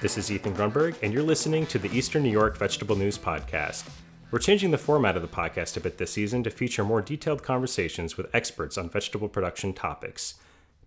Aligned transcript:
This 0.00 0.16
is 0.16 0.32
Ethan 0.32 0.54
Grundberg, 0.54 0.94
and 1.02 1.12
you're 1.12 1.22
listening 1.22 1.66
to 1.66 1.78
the 1.78 1.94
Eastern 1.94 2.22
New 2.22 2.30
York 2.30 2.56
Vegetable 2.56 2.96
News 2.96 3.18
Podcast. 3.18 3.86
We're 4.30 4.38
changing 4.38 4.70
the 4.70 4.78
format 4.78 5.14
of 5.14 5.20
the 5.20 5.28
podcast 5.28 5.76
a 5.76 5.80
bit 5.80 5.98
this 5.98 6.14
season 6.14 6.42
to 6.44 6.50
feature 6.50 6.82
more 6.82 7.02
detailed 7.02 7.42
conversations 7.42 8.16
with 8.16 8.34
experts 8.34 8.78
on 8.78 8.88
vegetable 8.88 9.28
production 9.28 9.74
topics. 9.74 10.36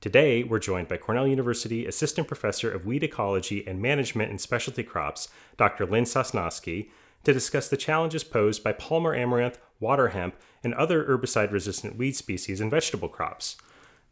Today, 0.01 0.41
we're 0.41 0.57
joined 0.57 0.87
by 0.87 0.97
Cornell 0.97 1.27
University 1.27 1.85
Assistant 1.85 2.27
Professor 2.27 2.71
of 2.71 2.87
Weed 2.87 3.03
Ecology 3.03 3.63
and 3.67 3.79
Management 3.79 4.31
in 4.31 4.39
Specialty 4.39 4.81
Crops, 4.81 5.27
Dr. 5.57 5.85
Lynn 5.85 6.05
Sosnoskie, 6.05 6.89
to 7.23 7.33
discuss 7.33 7.69
the 7.69 7.77
challenges 7.77 8.23
posed 8.23 8.63
by 8.63 8.73
Palmer 8.73 9.13
amaranth, 9.13 9.59
water 9.79 10.07
hemp, 10.07 10.37
and 10.63 10.73
other 10.73 11.05
herbicide 11.05 11.51
resistant 11.51 11.97
weed 11.97 12.15
species 12.15 12.59
in 12.59 12.71
vegetable 12.71 13.09
crops. 13.09 13.57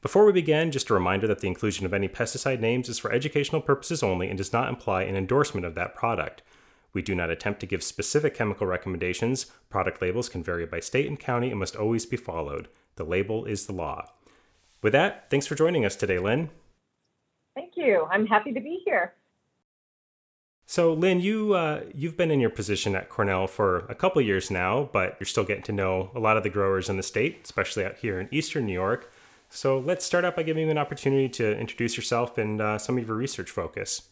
Before 0.02 0.26
we 0.26 0.32
begin, 0.32 0.72
just 0.72 0.90
a 0.90 0.96
reminder 0.96 1.28
that 1.28 1.42
the 1.42 1.48
inclusion 1.48 1.86
of 1.86 1.94
any 1.94 2.08
pesticide 2.08 2.60
names 2.60 2.90
is 2.90 2.98
for 2.98 3.12
educational 3.12 3.62
purposes 3.62 4.02
only 4.02 4.30
and 4.30 4.38
does 4.38 4.52
not 4.52 4.68
imply 4.68 5.04
an 5.04 5.16
endorsement 5.16 5.64
of 5.64 5.76
that 5.76 5.94
product. 5.94 6.42
We 6.92 7.04
do 7.04 7.14
not 7.14 7.30
attempt 7.30 7.60
to 7.60 7.68
give 7.68 7.84
specific 7.84 8.34
chemical 8.34 8.66
recommendations. 8.66 9.46
Product 9.70 10.02
labels 10.02 10.28
can 10.28 10.44
vary 10.44 10.66
by 10.66 10.80
state 10.80 11.08
and 11.08 11.20
county 11.20 11.52
and 11.52 11.60
must 11.60 11.76
always 11.76 12.08
be 12.08 12.18
followed. 12.18 12.68
The 12.96 13.04
label 13.04 13.46
is 13.46 13.68
the 13.68 13.74
law. 13.74 14.10
With 14.82 14.94
that, 14.94 15.30
thanks 15.30 15.46
for 15.46 15.54
joining 15.54 15.86
us 15.86 15.96
today, 15.96 16.18
Lynn. 16.18 16.50
Thank 17.54 17.74
you. 17.76 18.08
I'm 18.10 18.26
happy 18.26 18.54
to 18.54 18.60
be 18.60 18.82
here. 18.84 19.14
So, 20.66 20.94
Lynn, 20.94 21.20
you 21.20 21.54
uh, 21.54 21.82
you've 21.94 22.18
been 22.18 22.32
in 22.32 22.40
your 22.40 22.50
position 22.50 22.96
at 22.96 23.10
Cornell 23.10 23.46
for 23.46 23.80
a 23.88 23.96
couple 23.96 24.22
years 24.22 24.50
now, 24.50 24.90
but 24.92 25.18
you're 25.20 25.28
still 25.28 25.44
getting 25.44 25.64
to 25.64 25.72
know 25.72 26.10
a 26.16 26.20
lot 26.20 26.38
of 26.38 26.44
the 26.44 26.50
growers 26.50 26.90
in 26.90 26.98
the 26.98 27.04
state, 27.04 27.42
especially 27.44 27.86
out 27.86 27.98
here 27.98 28.20
in 28.20 28.30
Eastern 28.32 28.66
New 28.66 28.74
York. 28.74 29.11
So 29.54 29.80
let's 29.80 30.06
start 30.06 30.24
out 30.24 30.38
by 30.38 30.44
giving 30.44 30.64
you 30.64 30.72
an 30.72 30.78
opportunity 30.78 31.28
to 31.28 31.60
introduce 31.60 31.98
yourself 31.98 32.38
and 32.38 32.62
uh, 32.62 32.78
some 32.78 32.98
of 32.98 33.06
your 33.06 33.18
research 33.18 33.52
focus. 33.52 34.04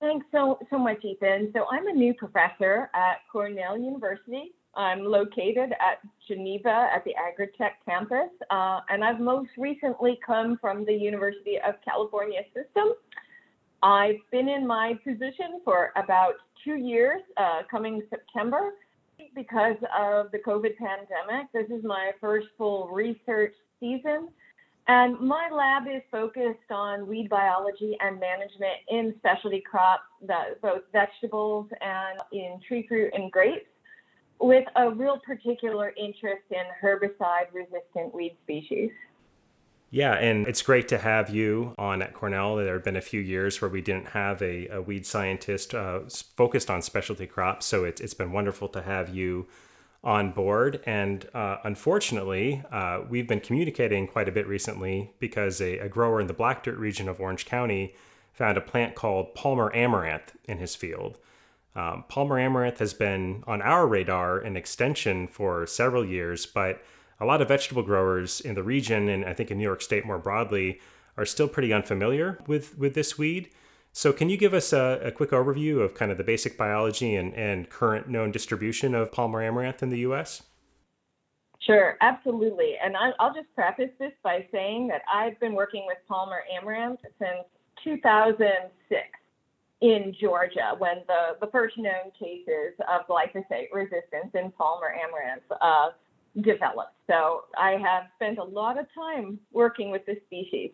Thanks 0.00 0.24
so, 0.32 0.58
so 0.70 0.78
much, 0.78 1.04
Ethan. 1.04 1.50
So 1.54 1.66
I'm 1.70 1.86
a 1.88 1.92
new 1.92 2.14
professor 2.14 2.90
at 2.94 3.18
Cornell 3.30 3.78
University. 3.78 4.52
I'm 4.74 5.04
located 5.04 5.72
at 5.72 6.00
Geneva 6.26 6.88
at 6.94 7.04
the 7.04 7.12
Agritech 7.12 7.72
campus, 7.84 8.30
uh, 8.50 8.80
and 8.88 9.04
I've 9.04 9.20
most 9.20 9.50
recently 9.58 10.18
come 10.24 10.56
from 10.58 10.86
the 10.86 10.92
University 10.92 11.58
of 11.66 11.74
California 11.84 12.40
system. 12.54 12.94
I've 13.82 14.20
been 14.32 14.48
in 14.48 14.66
my 14.66 14.98
position 15.04 15.60
for 15.64 15.92
about 15.96 16.34
two 16.64 16.76
years, 16.76 17.20
uh, 17.36 17.60
coming 17.70 18.02
September, 18.08 18.72
because 19.34 19.76
of 19.96 20.30
the 20.32 20.38
COVID 20.38 20.76
pandemic. 20.78 21.52
This 21.52 21.66
is 21.70 21.84
my 21.84 22.12
first 22.20 22.48
full 22.56 22.88
research 22.88 23.54
season. 23.80 24.28
And 24.88 25.20
my 25.20 25.50
lab 25.52 25.86
is 25.86 26.02
focused 26.10 26.70
on 26.70 27.06
weed 27.06 27.28
biology 27.28 27.96
and 28.00 28.18
management 28.18 28.76
in 28.88 29.14
specialty 29.18 29.60
crops, 29.60 30.04
both 30.62 30.82
vegetables 30.92 31.68
and 31.82 32.18
in 32.32 32.58
tree 32.66 32.86
fruit 32.88 33.10
and 33.12 33.30
grapes, 33.30 33.66
with 34.40 34.64
a 34.76 34.90
real 34.90 35.18
particular 35.18 35.92
interest 35.98 36.44
in 36.50 36.64
herbicide 36.82 37.52
resistant 37.52 38.14
weed 38.14 38.36
species. 38.44 38.90
Yeah, 39.90 40.14
and 40.14 40.46
it's 40.46 40.62
great 40.62 40.88
to 40.88 40.98
have 40.98 41.30
you 41.30 41.74
on 41.78 42.02
at 42.02 42.12
Cornell. 42.12 42.56
There 42.56 42.74
have 42.74 42.84
been 42.84 42.96
a 42.96 43.02
few 43.02 43.20
years 43.20 43.60
where 43.60 43.70
we 43.70 43.80
didn't 43.80 44.08
have 44.08 44.42
a, 44.42 44.68
a 44.68 44.82
weed 44.82 45.06
scientist 45.06 45.74
uh, 45.74 46.00
focused 46.36 46.70
on 46.70 46.82
specialty 46.82 47.26
crops, 47.26 47.66
so 47.66 47.84
it's, 47.84 48.00
it's 48.00 48.14
been 48.14 48.32
wonderful 48.32 48.68
to 48.68 48.82
have 48.82 49.14
you 49.14 49.48
on 50.04 50.30
board. 50.30 50.80
And 50.86 51.28
uh, 51.34 51.58
unfortunately, 51.64 52.62
uh, 52.70 53.00
we've 53.08 53.26
been 53.26 53.40
communicating 53.40 54.06
quite 54.06 54.28
a 54.28 54.32
bit 54.32 54.46
recently 54.46 55.12
because 55.18 55.60
a, 55.60 55.78
a, 55.78 55.88
grower 55.88 56.20
in 56.20 56.28
the 56.28 56.32
Black 56.32 56.62
Dirt 56.62 56.78
region 56.78 57.08
of 57.08 57.20
Orange 57.20 57.46
County 57.46 57.94
found 58.32 58.56
a 58.56 58.60
plant 58.60 58.94
called 58.94 59.34
Palmer 59.34 59.74
amaranth 59.74 60.36
in 60.44 60.58
his 60.58 60.76
field. 60.76 61.18
Um, 61.74 62.04
Palmer 62.08 62.38
amaranth 62.38 62.78
has 62.78 62.94
been 62.94 63.42
on 63.46 63.60
our 63.60 63.86
radar 63.86 64.38
in 64.38 64.56
extension 64.56 65.26
for 65.26 65.66
several 65.66 66.04
years, 66.04 66.46
but 66.46 66.80
a 67.20 67.24
lot 67.24 67.42
of 67.42 67.48
vegetable 67.48 67.82
growers 67.82 68.40
in 68.40 68.54
the 68.54 68.62
region, 68.62 69.08
and 69.08 69.24
I 69.24 69.34
think 69.34 69.50
in 69.50 69.58
New 69.58 69.64
York 69.64 69.82
State 69.82 70.06
more 70.06 70.18
broadly, 70.18 70.80
are 71.16 71.26
still 71.26 71.48
pretty 71.48 71.72
unfamiliar 71.72 72.38
with, 72.46 72.78
with 72.78 72.94
this 72.94 73.18
weed. 73.18 73.50
So, 73.92 74.12
can 74.12 74.28
you 74.28 74.36
give 74.36 74.54
us 74.54 74.72
a, 74.72 75.00
a, 75.02 75.10
quick 75.10 75.30
overview 75.30 75.80
of 75.80 75.94
kind 75.94 76.12
of 76.12 76.18
the 76.18 76.24
basic 76.24 76.56
biology 76.56 77.16
and, 77.16 77.34
and 77.34 77.68
current 77.68 78.08
known 78.08 78.30
distribution 78.30 78.94
of 78.94 79.10
Palmer 79.10 79.42
amaranth 79.42 79.82
in 79.82 79.90
the 79.90 79.98
U.S.? 80.00 80.42
Sure, 81.60 81.96
absolutely. 82.00 82.74
And 82.82 82.96
I, 82.96 83.08
will 83.20 83.34
just 83.34 83.52
preface 83.54 83.90
this 83.98 84.12
by 84.22 84.46
saying 84.52 84.88
that 84.88 85.02
I've 85.12 85.38
been 85.40 85.54
working 85.54 85.84
with 85.86 85.98
Palmer 86.06 86.42
amaranth 86.56 87.00
since 87.18 87.44
2006 87.82 89.02
in 89.80 90.14
Georgia 90.20 90.74
when 90.78 91.02
the, 91.06 91.44
the 91.44 91.50
first 91.50 91.76
known 91.76 92.10
cases 92.18 92.74
of 92.88 93.06
glyphosate 93.08 93.72
resistance 93.72 94.30
in 94.34 94.52
Palmer 94.52 94.94
amaranth 94.94 95.42
uh, 95.60 95.90
developed. 96.42 96.94
So, 97.08 97.44
I 97.58 97.72
have 97.72 98.04
spent 98.16 98.38
a 98.38 98.44
lot 98.44 98.78
of 98.78 98.86
time 98.94 99.40
working 99.52 99.90
with 99.90 100.06
this 100.06 100.18
species. 100.26 100.70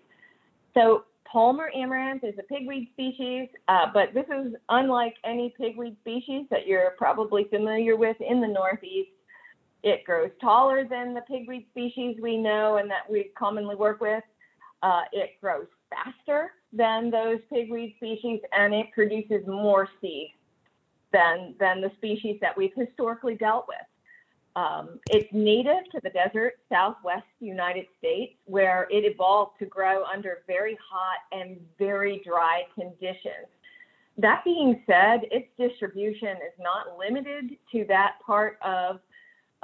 So, 0.74 1.04
Palmer 1.34 1.68
amaranth 1.74 2.22
is 2.22 2.34
a 2.38 2.44
pigweed 2.44 2.90
species, 2.92 3.48
uh, 3.66 3.86
but 3.92 4.14
this 4.14 4.26
is 4.26 4.54
unlike 4.68 5.16
any 5.24 5.52
pigweed 5.58 5.96
species 6.00 6.46
that 6.48 6.64
you're 6.64 6.92
probably 6.96 7.42
familiar 7.50 7.96
with 7.96 8.16
in 8.20 8.40
the 8.40 8.46
Northeast. 8.46 9.10
It 9.82 10.04
grows 10.04 10.30
taller 10.40 10.86
than 10.88 11.12
the 11.12 11.22
pigweed 11.22 11.66
species 11.72 12.18
we 12.22 12.36
know 12.36 12.76
and 12.76 12.88
that 12.88 13.10
we 13.10 13.32
commonly 13.36 13.74
work 13.74 14.00
with. 14.00 14.22
Uh, 14.84 15.02
it 15.12 15.30
grows 15.40 15.66
faster 15.90 16.52
than 16.72 17.10
those 17.10 17.40
pigweed 17.52 17.96
species, 17.96 18.38
and 18.56 18.72
it 18.72 18.86
produces 18.94 19.44
more 19.44 19.88
seed 20.00 20.32
than, 21.12 21.56
than 21.58 21.80
the 21.80 21.90
species 21.96 22.38
that 22.42 22.56
we've 22.56 22.74
historically 22.76 23.34
dealt 23.34 23.66
with. 23.66 23.78
Um, 24.56 25.00
it's 25.10 25.28
native 25.32 25.90
to 25.92 26.00
the 26.02 26.10
desert 26.10 26.54
southwest 26.70 27.26
United 27.40 27.86
States, 27.98 28.34
where 28.44 28.86
it 28.90 29.04
evolved 29.04 29.58
to 29.58 29.66
grow 29.66 30.04
under 30.04 30.42
very 30.46 30.78
hot 30.88 31.18
and 31.32 31.58
very 31.78 32.22
dry 32.24 32.62
conditions. 32.74 33.48
That 34.16 34.44
being 34.44 34.80
said, 34.86 35.22
its 35.32 35.48
distribution 35.58 36.36
is 36.36 36.54
not 36.60 36.96
limited 36.96 37.56
to 37.72 37.84
that 37.88 38.18
part 38.24 38.58
of 38.62 39.00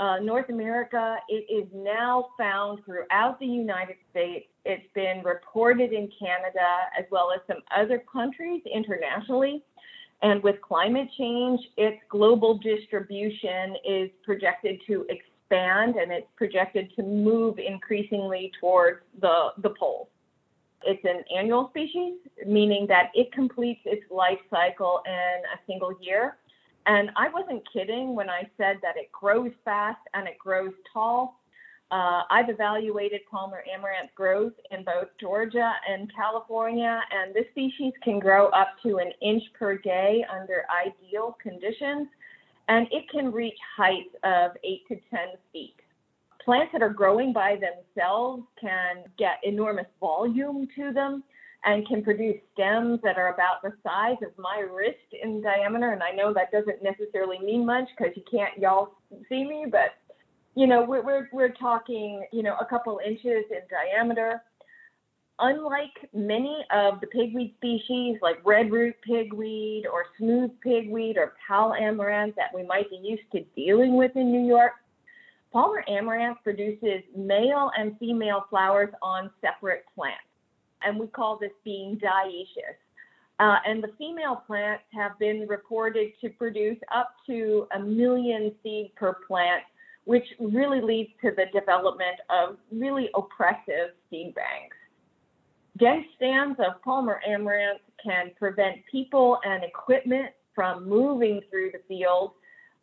uh, 0.00 0.18
North 0.18 0.48
America. 0.48 1.18
It 1.28 1.46
is 1.48 1.68
now 1.72 2.30
found 2.36 2.80
throughout 2.84 3.38
the 3.38 3.46
United 3.46 3.96
States. 4.10 4.46
It's 4.64 4.86
been 4.94 5.22
reported 5.22 5.92
in 5.92 6.10
Canada 6.18 6.88
as 6.98 7.04
well 7.12 7.30
as 7.32 7.40
some 7.46 7.62
other 7.76 8.02
countries 8.12 8.62
internationally. 8.72 9.62
And 10.22 10.42
with 10.42 10.60
climate 10.60 11.08
change, 11.16 11.60
its 11.76 11.98
global 12.10 12.58
distribution 12.58 13.76
is 13.88 14.10
projected 14.22 14.80
to 14.86 15.06
expand 15.08 15.96
and 15.96 16.12
it's 16.12 16.26
projected 16.36 16.92
to 16.96 17.02
move 17.02 17.58
increasingly 17.58 18.52
towards 18.60 19.00
the, 19.20 19.48
the 19.58 19.70
poles. 19.70 20.08
It's 20.82 21.04
an 21.04 21.24
annual 21.36 21.68
species, 21.70 22.14
meaning 22.46 22.86
that 22.88 23.10
it 23.14 23.32
completes 23.32 23.80
its 23.84 24.02
life 24.10 24.38
cycle 24.50 25.02
in 25.06 25.12
a 25.12 25.58
single 25.66 25.94
year. 26.00 26.36
And 26.86 27.10
I 27.16 27.28
wasn't 27.28 27.62
kidding 27.72 28.14
when 28.14 28.30
I 28.30 28.48
said 28.56 28.78
that 28.82 28.96
it 28.96 29.12
grows 29.12 29.50
fast 29.64 30.00
and 30.14 30.26
it 30.26 30.38
grows 30.38 30.72
tall. 30.92 31.39
Uh, 31.90 32.22
I've 32.30 32.48
evaluated 32.48 33.22
Palmer 33.28 33.64
amaranth 33.72 34.14
growth 34.14 34.52
in 34.70 34.84
both 34.84 35.08
Georgia 35.20 35.72
and 35.88 36.10
California, 36.14 37.00
and 37.10 37.34
this 37.34 37.46
species 37.50 37.92
can 38.04 38.20
grow 38.20 38.46
up 38.50 38.68
to 38.84 38.98
an 38.98 39.10
inch 39.20 39.42
per 39.58 39.76
day 39.76 40.24
under 40.32 40.64
ideal 40.70 41.36
conditions, 41.42 42.06
and 42.68 42.86
it 42.92 43.10
can 43.10 43.32
reach 43.32 43.58
heights 43.76 44.14
of 44.22 44.52
8 44.62 44.86
to 44.88 44.94
10 45.10 45.18
feet. 45.52 45.74
Plants 46.44 46.70
that 46.72 46.82
are 46.82 46.90
growing 46.90 47.32
by 47.32 47.56
themselves 47.56 48.44
can 48.60 49.04
get 49.18 49.40
enormous 49.42 49.86
volume 49.98 50.68
to 50.76 50.92
them 50.92 51.24
and 51.64 51.86
can 51.86 52.02
produce 52.02 52.36
stems 52.54 53.00
that 53.02 53.18
are 53.18 53.34
about 53.34 53.62
the 53.62 53.72
size 53.82 54.16
of 54.22 54.30
my 54.38 54.60
wrist 54.72 54.96
in 55.22 55.42
diameter. 55.42 55.92
And 55.92 56.02
I 56.02 56.12
know 56.12 56.32
that 56.32 56.52
doesn't 56.52 56.82
necessarily 56.82 57.38
mean 57.40 57.66
much 57.66 57.88
because 57.96 58.14
you 58.16 58.22
can't 58.30 58.56
y'all 58.56 58.94
see 59.28 59.44
me, 59.44 59.66
but 59.70 59.94
you 60.54 60.66
know, 60.66 60.82
we're, 60.82 61.02
we're, 61.02 61.28
we're 61.32 61.52
talking, 61.52 62.26
you 62.32 62.42
know, 62.42 62.56
a 62.60 62.64
couple 62.64 63.00
inches 63.04 63.44
in 63.50 63.60
diameter. 63.70 64.42
Unlike 65.38 66.10
many 66.12 66.64
of 66.70 67.00
the 67.00 67.06
pigweed 67.06 67.54
species 67.56 68.18
like 68.20 68.42
redroot 68.44 68.92
pigweed 69.08 69.86
or 69.90 70.04
smooth 70.18 70.50
pigweed 70.62 71.16
or 71.16 71.34
Powell 71.46 71.74
amaranth 71.74 72.34
that 72.36 72.54
we 72.54 72.62
might 72.62 72.90
be 72.90 72.96
used 72.96 73.22
to 73.32 73.40
dealing 73.56 73.96
with 73.96 74.14
in 74.16 74.30
New 74.30 74.46
York, 74.46 74.72
Palmer 75.52 75.82
amaranth 75.88 76.38
produces 76.44 77.02
male 77.16 77.70
and 77.76 77.98
female 77.98 78.44
flowers 78.50 78.90
on 79.02 79.30
separate 79.40 79.84
plants. 79.94 80.18
And 80.82 80.98
we 80.98 81.08
call 81.08 81.38
this 81.38 81.50
being 81.64 81.98
dioecious. 81.98 82.76
Uh, 83.40 83.56
and 83.66 83.82
the 83.82 83.92
female 83.98 84.44
plants 84.46 84.84
have 84.92 85.18
been 85.18 85.46
reported 85.48 86.12
to 86.20 86.28
produce 86.28 86.78
up 86.94 87.14
to 87.26 87.66
a 87.74 87.78
million 87.78 88.52
seed 88.62 88.92
per 88.96 89.14
plant 89.26 89.62
which 90.04 90.26
really 90.38 90.80
leads 90.80 91.10
to 91.22 91.30
the 91.30 91.46
development 91.52 92.16
of 92.30 92.56
really 92.72 93.10
oppressive 93.14 93.94
seed 94.08 94.34
banks. 94.34 94.76
Dense 95.76 96.04
stands 96.16 96.58
of 96.58 96.82
Palmer 96.82 97.20
amaranth 97.26 97.80
can 98.02 98.32
prevent 98.38 98.78
people 98.90 99.38
and 99.44 99.62
equipment 99.64 100.30
from 100.54 100.88
moving 100.88 101.40
through 101.50 101.70
the 101.72 101.80
field. 101.88 102.32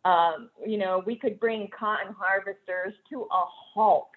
Um, 0.04 0.50
you 0.66 0.78
know, 0.78 1.02
we 1.06 1.16
could 1.16 1.38
bring 1.38 1.68
cotton 1.78 2.14
harvesters 2.18 2.94
to 3.10 3.22
a 3.22 3.44
halt 3.74 4.08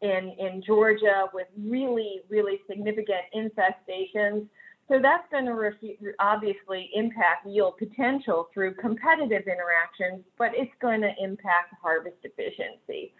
in, 0.00 0.34
in 0.38 0.62
Georgia 0.66 1.26
with 1.32 1.46
really, 1.58 2.22
really 2.28 2.60
significant 2.68 3.22
infestations. 3.34 4.46
So 4.88 5.00
that's 5.02 5.24
going 5.30 5.46
to 5.46 5.54
re- 5.54 5.96
obviously 6.20 6.90
impact 6.94 7.46
yield 7.46 7.76
potential 7.76 8.48
through 8.54 8.74
competitive 8.74 9.42
interactions, 9.46 10.24
but 10.38 10.52
it's 10.54 10.70
going 10.80 11.00
to 11.00 11.10
impact 11.20 11.74
harvest 11.82 12.18
efficiency. 12.22 13.12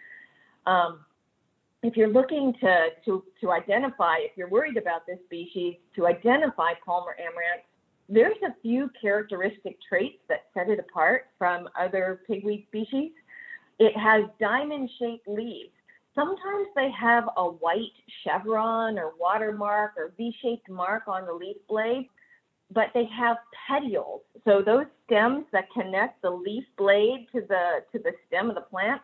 Um, 0.65 0.99
if 1.83 1.95
you're 1.95 2.11
looking 2.11 2.53
to, 2.61 2.87
to, 3.05 3.23
to 3.41 3.51
identify, 3.51 4.15
if 4.19 4.31
you're 4.35 4.49
worried 4.49 4.77
about 4.77 5.05
this 5.05 5.19
species, 5.25 5.75
to 5.95 6.07
identify 6.07 6.73
Palmer 6.85 7.15
amaranth, 7.19 7.63
there's 8.09 8.37
a 8.43 8.55
few 8.61 8.89
characteristic 8.99 9.77
traits 9.87 10.19
that 10.29 10.45
set 10.53 10.69
it 10.69 10.79
apart 10.79 11.25
from 11.37 11.67
other 11.79 12.21
pigweed 12.27 12.65
species. 12.67 13.11
It 13.79 13.95
has 13.97 14.23
diamond 14.39 14.89
shaped 14.97 15.27
leaves. 15.27 15.71
Sometimes 16.17 16.67
they 16.75 16.89
have 16.99 17.29
a 17.37 17.45
white 17.45 17.93
chevron 18.23 18.97
or 18.97 19.13
watermark 19.19 19.93
or 19.97 20.13
V 20.17 20.33
shaped 20.41 20.69
mark 20.69 21.03
on 21.07 21.25
the 21.25 21.33
leaf 21.33 21.57
blade, 21.69 22.09
but 22.71 22.87
they 22.93 23.05
have 23.05 23.37
petioles. 23.67 24.21
So 24.43 24.61
those 24.61 24.85
stems 25.05 25.45
that 25.53 25.71
connect 25.71 26.21
the 26.21 26.31
leaf 26.31 26.63
blade 26.77 27.27
to 27.33 27.41
the, 27.41 27.83
to 27.91 27.99
the 27.99 28.13
stem 28.27 28.49
of 28.49 28.55
the 28.55 28.61
plant 28.61 29.01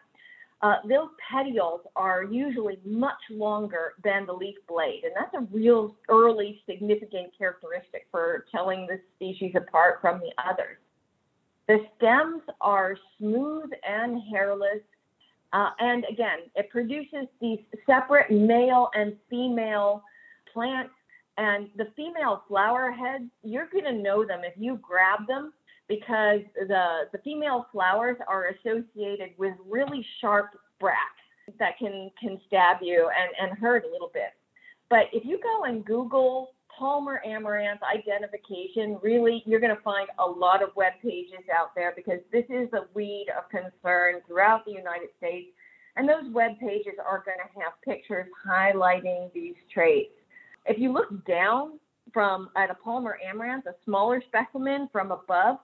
uh, 0.63 0.77
those 0.87 1.09
petioles 1.29 1.81
are 1.97 2.23
usually 2.23 2.79
much 2.85 3.19
longer 3.29 3.95
than 4.01 4.25
the 4.25 4.31
leaf 4.31 4.55
blade, 4.65 5.03
and 5.03 5.11
that's 5.13 5.33
a 5.33 5.45
real 5.53 5.93
early 6.07 6.61
significant 6.65 7.37
characteristic 7.37 8.07
for 8.09 8.45
telling 8.49 8.87
this 8.87 9.01
species 9.17 9.51
apart 9.55 9.99
from 9.99 10.21
the 10.21 10.31
others. 10.41 10.77
The 11.67 11.79
stems 11.97 12.43
are 12.61 12.95
smooth 13.17 13.71
and 13.85 14.21
hairless, 14.31 14.79
uh, 15.53 15.69
and 15.79 16.03
again, 16.09 16.39
it 16.55 16.69
produces 16.71 17.27
these 17.39 17.59
separate 17.85 18.31
male 18.31 18.89
and 18.95 19.15
female 19.29 20.03
plants. 20.51 20.91
And 21.37 21.69
the 21.77 21.87
female 21.95 22.43
flower 22.47 22.91
heads, 22.91 23.25
you're 23.43 23.69
going 23.71 23.85
to 23.85 23.93
know 23.93 24.25
them 24.25 24.41
if 24.43 24.53
you 24.57 24.79
grab 24.81 25.27
them 25.27 25.53
because 25.87 26.41
the, 26.55 27.03
the 27.11 27.19
female 27.23 27.67
flowers 27.71 28.17
are 28.27 28.47
associated 28.47 29.29
with 29.37 29.53
really 29.67 30.05
sharp 30.21 30.49
bracts 30.79 30.99
that 31.59 31.77
can, 31.77 32.09
can 32.19 32.39
stab 32.47 32.77
you 32.81 33.09
and, 33.17 33.49
and 33.49 33.57
hurt 33.57 33.83
a 33.85 33.91
little 33.91 34.11
bit. 34.13 34.33
But 34.89 35.05
if 35.11 35.23
you 35.25 35.39
go 35.41 35.65
and 35.65 35.83
Google 35.85 36.53
Palmer 36.77 37.21
amaranth 37.25 37.81
identification, 37.83 38.97
really, 39.01 39.43
you're 39.45 39.59
going 39.59 39.75
to 39.75 39.81
find 39.81 40.07
a 40.19 40.25
lot 40.25 40.63
of 40.63 40.75
web 40.75 40.93
pages 41.01 41.45
out 41.55 41.75
there 41.75 41.93
because 41.95 42.19
this 42.31 42.45
is 42.49 42.67
a 42.73 42.85
weed 42.93 43.27
of 43.37 43.49
concern 43.49 44.21
throughout 44.27 44.65
the 44.65 44.71
United 44.71 45.09
States. 45.17 45.49
And 45.95 46.09
those 46.09 46.31
web 46.33 46.59
pages 46.59 46.93
are 47.05 47.23
going 47.23 47.37
to 47.37 47.61
have 47.61 47.73
pictures 47.85 48.27
highlighting 48.47 49.31
these 49.33 49.55
traits. 49.71 50.13
If 50.65 50.79
you 50.79 50.91
look 50.91 51.25
down 51.25 51.79
from 52.13 52.49
at 52.55 52.71
a 52.71 52.75
Palmer 52.75 53.19
amaranth, 53.23 53.65
a 53.67 53.75
smaller 53.85 54.21
specimen 54.27 54.89
from 54.91 55.11
above, 55.11 55.57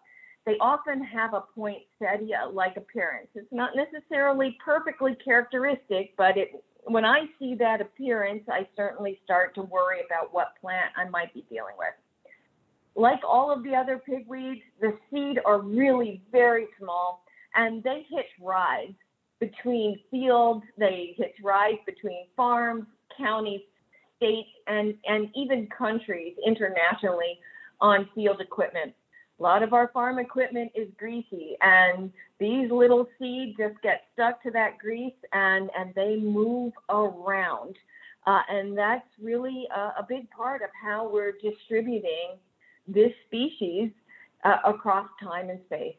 they 0.46 0.56
often 0.60 1.04
have 1.04 1.34
a 1.34 1.44
poinsettia 1.56 2.50
like 2.52 2.78
appearance. 2.78 3.28
It's 3.36 3.52
not 3.52 3.72
necessarily 3.76 4.58
perfectly 4.64 5.16
characteristic, 5.24 6.14
but 6.18 6.38
it, 6.38 6.64
when 6.90 7.06
I 7.06 7.26
see 7.38 7.56
that 7.56 7.82
appearance, 7.82 8.44
I 8.50 8.68
certainly 8.76 9.20
start 9.24 9.54
to 9.56 9.62
worry 9.62 10.00
about 10.06 10.34
what 10.34 10.54
plant 10.60 10.92
I 10.98 11.08
might 11.10 11.34
be 11.34 11.46
dealing 11.50 11.76
with. 11.78 11.94
Like 12.96 13.20
all 13.28 13.52
of 13.52 13.64
the 13.64 13.76
other 13.76 14.02
pigweeds, 14.08 14.62
the 14.82 14.98
seed 15.12 15.40
are 15.46 15.62
really 15.62 16.22
very 16.32 16.68
small 16.80 17.24
and 17.56 17.84
they 17.84 18.06
hitch 18.10 18.26
rides 18.42 18.96
between 19.40 20.00
fields, 20.12 20.64
they 20.78 21.16
hitch 21.18 21.36
rides 21.44 21.80
between 21.86 22.26
farms, 22.36 22.86
counties, 23.18 23.62
states, 24.18 24.50
and, 24.68 24.96
and 25.06 25.30
even 25.36 25.68
countries 25.68 26.36
internationally 26.46 27.40
on 27.80 28.10
field 28.14 28.42
equipment. 28.42 28.94
A 29.40 29.44
lot 29.44 29.64
of 29.64 29.74
our 29.74 29.88
farm 29.90 30.20
equipment 30.20 30.72
is 30.76 30.90
greasy, 30.98 31.56
and 31.62 32.12
these 32.40 32.70
little 32.70 33.08
seeds 33.18 33.58
just 33.58 33.82
get 33.82 34.04
stuck 34.14 34.44
to 34.44 34.52
that 34.52 34.78
grease 34.78 35.14
and, 35.32 35.70
and 35.78 35.94
they 35.96 36.18
move 36.18 36.74
around. 36.90 37.78
Uh, 38.28 38.42
and 38.50 38.78
that's 38.78 39.08
really 39.22 39.66
a, 39.74 39.80
a, 40.00 40.06
big 40.08 40.30
part 40.30 40.62
of 40.62 40.70
how 40.84 41.10
we're 41.10 41.32
distributing 41.42 42.36
this 42.88 43.14
species 43.28 43.92
uh, 44.44 44.58
across 44.66 45.08
time 45.24 45.50
and 45.50 45.60
space. 45.66 45.96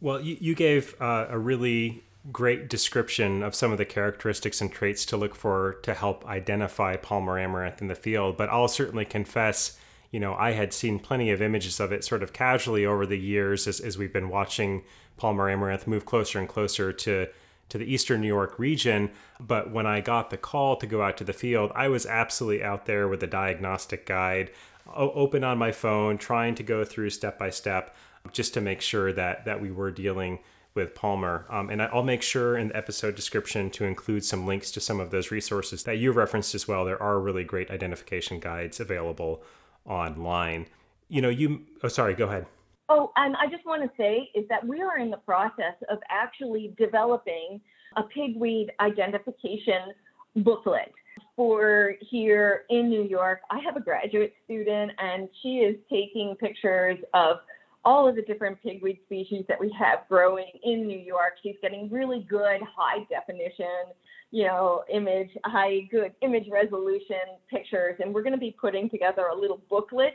Well, 0.00 0.20
you, 0.20 0.36
you 0.40 0.54
gave 0.54 0.94
uh, 1.00 1.26
a 1.28 1.38
really 1.38 2.04
great 2.30 2.68
description 2.68 3.42
of 3.42 3.54
some 3.54 3.72
of 3.72 3.78
the 3.78 3.84
characteristics 3.84 4.60
and 4.60 4.70
traits 4.70 5.04
to 5.06 5.16
look 5.16 5.34
for 5.34 5.74
to 5.82 5.92
help 5.92 6.24
identify 6.24 6.96
Palmer 6.96 7.38
amaranth 7.38 7.82
in 7.82 7.88
the 7.88 7.94
field, 7.94 8.36
but 8.36 8.48
I'll 8.48 8.68
certainly 8.68 9.04
confess 9.04 9.78
you 10.14 10.20
know, 10.20 10.36
I 10.36 10.52
had 10.52 10.72
seen 10.72 11.00
plenty 11.00 11.32
of 11.32 11.42
images 11.42 11.80
of 11.80 11.90
it 11.90 12.04
sort 12.04 12.22
of 12.22 12.32
casually 12.32 12.86
over 12.86 13.04
the 13.04 13.18
years 13.18 13.66
as, 13.66 13.80
as 13.80 13.98
we've 13.98 14.12
been 14.12 14.28
watching 14.28 14.84
Palmer 15.16 15.50
Amaranth 15.50 15.88
move 15.88 16.06
closer 16.06 16.38
and 16.38 16.48
closer 16.48 16.92
to 16.92 17.26
to 17.70 17.78
the 17.78 17.92
eastern 17.92 18.20
New 18.20 18.28
York 18.28 18.56
region. 18.56 19.10
But 19.40 19.72
when 19.72 19.86
I 19.86 20.00
got 20.00 20.30
the 20.30 20.36
call 20.36 20.76
to 20.76 20.86
go 20.86 21.02
out 21.02 21.16
to 21.16 21.24
the 21.24 21.32
field, 21.32 21.72
I 21.74 21.88
was 21.88 22.06
absolutely 22.06 22.62
out 22.62 22.86
there 22.86 23.08
with 23.08 23.24
a 23.24 23.26
diagnostic 23.26 24.06
guide, 24.06 24.52
open 24.94 25.42
on 25.42 25.58
my 25.58 25.72
phone, 25.72 26.16
trying 26.16 26.54
to 26.56 26.62
go 26.62 26.84
through 26.84 27.10
step 27.10 27.36
by 27.36 27.50
step 27.50 27.96
just 28.30 28.54
to 28.54 28.60
make 28.60 28.82
sure 28.82 29.12
that 29.12 29.44
that 29.46 29.60
we 29.60 29.72
were 29.72 29.90
dealing 29.90 30.38
with 30.76 30.94
Palmer. 30.94 31.44
Um, 31.50 31.70
and 31.70 31.82
I'll 31.82 32.04
make 32.04 32.22
sure 32.22 32.56
in 32.56 32.68
the 32.68 32.76
episode 32.76 33.16
description 33.16 33.68
to 33.70 33.84
include 33.84 34.24
some 34.24 34.46
links 34.46 34.70
to 34.72 34.80
some 34.80 35.00
of 35.00 35.10
those 35.10 35.32
resources 35.32 35.82
that 35.82 35.98
you 35.98 36.12
referenced 36.12 36.54
as 36.54 36.68
well. 36.68 36.84
There 36.84 37.02
are 37.02 37.18
really 37.18 37.42
great 37.42 37.72
identification 37.72 38.38
guides 38.38 38.78
available 38.78 39.42
online. 39.86 40.66
You 41.08 41.22
know, 41.22 41.28
you, 41.28 41.62
oh, 41.82 41.88
sorry, 41.88 42.14
go 42.14 42.26
ahead. 42.26 42.46
Oh, 42.88 43.12
and 43.16 43.34
I 43.36 43.46
just 43.46 43.64
want 43.64 43.82
to 43.82 43.90
say 43.96 44.30
is 44.34 44.46
that 44.48 44.66
we 44.66 44.82
are 44.82 44.98
in 44.98 45.10
the 45.10 45.16
process 45.18 45.74
of 45.88 45.98
actually 46.10 46.74
developing 46.78 47.60
a 47.96 48.02
pigweed 48.02 48.70
identification 48.80 49.92
booklet 50.36 50.92
for 51.36 51.94
here 52.00 52.64
in 52.70 52.88
New 52.88 53.02
York. 53.02 53.40
I 53.50 53.60
have 53.60 53.76
a 53.76 53.80
graduate 53.80 54.34
student 54.44 54.92
and 54.98 55.28
she 55.42 55.58
is 55.58 55.76
taking 55.90 56.36
pictures 56.38 56.98
of 57.14 57.38
all 57.84 58.08
of 58.08 58.16
the 58.16 58.22
different 58.22 58.62
pigweed 58.62 58.98
species 59.04 59.44
that 59.48 59.60
we 59.60 59.74
have 59.78 60.00
growing 60.08 60.50
in 60.62 60.86
New 60.86 60.98
York. 60.98 61.34
She's 61.42 61.56
getting 61.60 61.90
really 61.90 62.26
good 62.28 62.60
high 62.76 63.04
definition 63.10 63.92
you 64.34 64.42
know, 64.42 64.82
image, 64.92 65.30
high 65.44 65.82
good 65.92 66.12
image 66.20 66.48
resolution 66.50 67.38
pictures. 67.48 67.94
And 68.00 68.12
we're 68.12 68.24
going 68.24 68.32
to 68.32 68.38
be 68.38 68.56
putting 68.60 68.90
together 68.90 69.26
a 69.26 69.34
little 69.34 69.60
booklet 69.70 70.14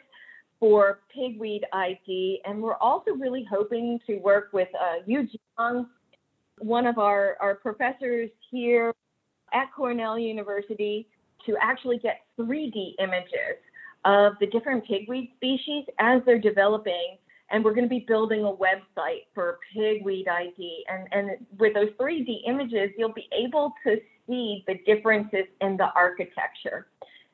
for 0.59 0.99
pigweed 1.15 1.61
ID. 1.71 2.41
And 2.43 2.61
we're 2.61 2.75
also 2.75 3.11
really 3.11 3.47
hoping 3.49 3.97
to 4.07 4.17
work 4.17 4.49
with 4.51 4.67
uh, 4.75 5.03
Yu 5.05 5.25
Jiang, 5.57 5.85
one 6.57 6.85
of 6.85 6.97
our, 6.97 7.37
our 7.39 7.55
professors 7.55 8.29
here 8.51 8.93
at 9.53 9.71
Cornell 9.73 10.19
University, 10.19 11.07
to 11.45 11.55
actually 11.61 11.97
get 11.97 12.19
3D 12.37 12.95
images 12.99 13.55
of 14.03 14.33
the 14.41 14.47
different 14.47 14.85
pigweed 14.85 15.31
species 15.37 15.85
as 15.97 16.21
they're 16.25 16.39
developing 16.39 17.15
and 17.51 17.63
we're 17.63 17.73
going 17.73 17.85
to 17.85 17.89
be 17.89 18.05
building 18.07 18.43
a 18.43 18.51
website 18.51 19.25
for 19.33 19.59
pigweed 19.73 20.27
ID. 20.27 20.85
And, 20.87 21.07
and 21.11 21.47
with 21.57 21.73
those 21.73 21.89
3D 21.99 22.47
images, 22.47 22.91
you'll 22.97 23.13
be 23.13 23.27
able 23.31 23.73
to 23.85 23.97
see 24.27 24.63
the 24.67 24.75
differences 24.85 25.45
in 25.61 25.77
the 25.77 25.87
architecture 25.95 26.87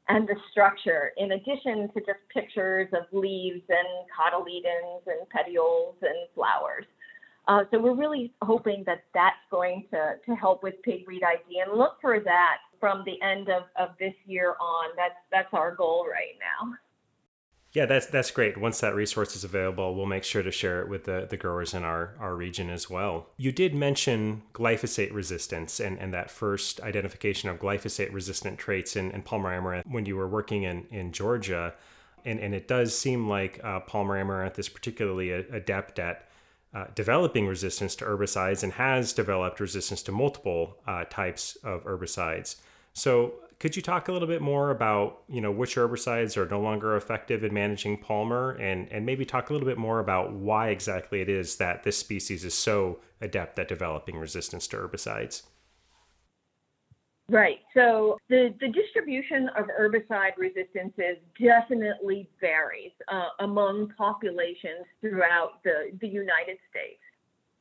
and 0.08 0.28
the 0.28 0.36
structure, 0.52 1.12
in 1.18 1.32
addition 1.32 1.90
to 1.94 2.00
just 2.00 2.20
pictures 2.32 2.88
of 2.94 3.04
leaves 3.12 3.62
and 3.70 3.88
cotyledons 4.14 5.02
and 5.08 5.28
petioles 5.30 5.96
and 6.02 6.30
flowers. 6.36 6.86
Uh, 7.48 7.64
so 7.72 7.80
we're 7.80 7.96
really 7.96 8.34
hoping 8.42 8.84
that 8.86 9.04
that's 9.14 9.36
going 9.52 9.86
to, 9.92 10.16
to 10.26 10.36
help 10.36 10.64
with 10.64 10.76
pigweed 10.84 11.22
ID 11.24 11.62
and 11.66 11.78
look 11.78 11.98
for 12.02 12.20
that 12.20 12.58
from 12.80 13.04
the 13.06 13.22
end 13.22 13.50
of, 13.50 13.64
of 13.80 13.90
this 14.00 14.14
year 14.26 14.56
on. 14.60 14.90
That's, 14.96 15.16
that's 15.32 15.54
our 15.54 15.76
goal 15.76 16.08
right 16.10 16.38
now. 16.40 16.74
Yeah, 17.76 17.86
that's 17.86 18.06
that's 18.06 18.32
great. 18.32 18.58
Once 18.58 18.80
that 18.80 18.96
resource 18.96 19.36
is 19.36 19.44
available, 19.44 19.96
we'll 19.96 20.06
make 20.06 20.24
sure 20.24 20.42
to 20.42 20.50
share 20.50 20.82
it 20.82 20.88
with 20.88 21.04
the, 21.04 21.28
the 21.30 21.36
growers 21.36 21.74
in 21.74 21.84
our, 21.84 22.16
our 22.22 22.34
region 22.34 22.70
as 22.70 22.90
well. 22.90 23.28
You 23.36 23.52
did 23.52 23.76
mention 23.76 24.44
glyphosate 24.54 25.14
resistance 25.14 25.82
and, 25.82 26.00
and 26.00 26.14
that 26.14 26.32
first 26.32 26.80
identification 26.80 27.50
of 27.50 27.60
glyphosate 27.60 28.14
resistant 28.14 28.60
traits 28.60 28.96
in, 28.96 29.12
in 29.12 29.24
Palmer 29.24 29.54
amaranth 29.54 29.86
when 29.88 30.06
you 30.06 30.16
were 30.16 30.28
working 30.28 30.64
in, 30.64 30.86
in 30.90 31.12
Georgia. 31.12 31.74
And, 32.24 32.40
and 32.40 32.56
it 32.56 32.70
does 32.70 32.98
seem 32.98 33.28
like 33.28 33.60
uh, 33.62 33.82
Palmer 33.82 34.18
amaranth 34.18 34.58
is 34.58 34.70
particularly 34.70 35.32
adept 35.32 36.00
at 36.00 36.30
uh, 36.74 36.86
developing 36.96 37.46
resistance 37.46 37.94
to 37.98 38.06
herbicides 38.06 38.64
and 38.64 38.74
has 38.74 39.12
developed 39.12 39.60
resistance 39.60 40.02
to 40.04 40.14
multiple 40.14 40.78
uh, 40.88 41.04
types 41.10 41.58
of 41.58 41.84
herbicides. 41.84 42.56
So, 42.94 43.34
could 43.60 43.76
you 43.76 43.82
talk 43.82 44.08
a 44.08 44.12
little 44.12 44.28
bit 44.28 44.42
more 44.42 44.70
about 44.70 45.24
you 45.28 45.42
know 45.42 45.52
which 45.52 45.76
herbicides 45.76 46.38
are 46.38 46.48
no 46.48 46.60
longer 46.60 46.96
effective 46.96 47.44
in 47.44 47.54
managing 47.54 47.98
palmer, 47.98 48.52
and 48.52 48.92
and 48.92 49.06
maybe 49.06 49.26
talk 49.26 49.50
a 49.50 49.54
little 49.54 49.68
bit 49.68 49.78
more 49.78 50.00
about 50.00 50.34
why 50.34 50.70
exactly 50.70 51.22
it 51.22 51.30
is 51.30 51.58
that 51.58 51.84
this 51.84 51.98
species 51.98 52.44
is 52.44 52.54
so 52.54 53.00
adept 53.22 53.58
at 53.60 53.68
developing 53.68 54.18
resistance 54.18 54.68
to 54.68 54.78
herbicides? 54.78 55.44
Right. 57.28 57.60
So 57.74 58.18
the, 58.30 58.54
the 58.60 58.68
distribution 58.68 59.50
of 59.58 59.66
herbicide 59.66 60.38
resistances 60.38 61.18
definitely 61.42 62.30
varies 62.40 62.92
uh, 63.08 63.30
among 63.40 63.92
populations 63.98 64.86
throughout 65.02 65.64
the, 65.64 65.90
the 66.02 66.08
United 66.08 66.58
States. 66.70 67.02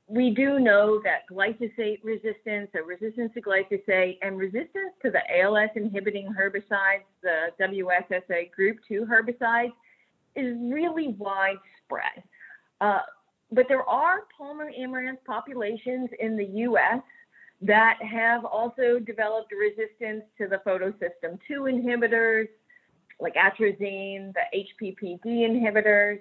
We 0.07 0.31
do 0.31 0.61
know 0.61 1.01
that 1.03 1.23
glyphosate 1.31 2.05
resistance, 2.05 2.69
or 2.75 2.85
resistance 2.85 3.33
to 3.35 3.41
glyphosate, 3.41 4.19
and 4.21 4.39
resistance 4.39 4.93
to 5.03 5.11
the 5.11 5.21
ALS 5.41 5.71
inhibiting 5.77 6.29
herbicides, 6.39 7.05
the 7.23 7.49
WSSA 7.59 8.51
group 8.53 8.79
2 8.87 9.07
herbicides, 9.07 9.73
is 10.37 10.57
really 10.61 11.15
widespread. 11.19 12.23
Uh, 12.81 13.01
but 13.51 13.67
there 13.69 13.85
are 13.85 14.25
Palmer 14.37 14.71
amaranth 14.77 15.25
populations 15.25 16.11
in 16.19 16.37
the 16.37 16.45
US 16.45 17.03
that 17.63 17.99
have 18.03 18.45
also 18.45 18.99
developed 18.99 19.53
resistance 19.53 20.25
to 20.37 20.49
the 20.49 20.61
photosystem 20.67 21.39
2 21.49 21.63
inhibitors 21.63 22.49
like 23.21 23.35
atrazine, 23.35 24.35
the 24.35 24.65
HPPD 24.83 25.25
inhibitors, 25.25 26.21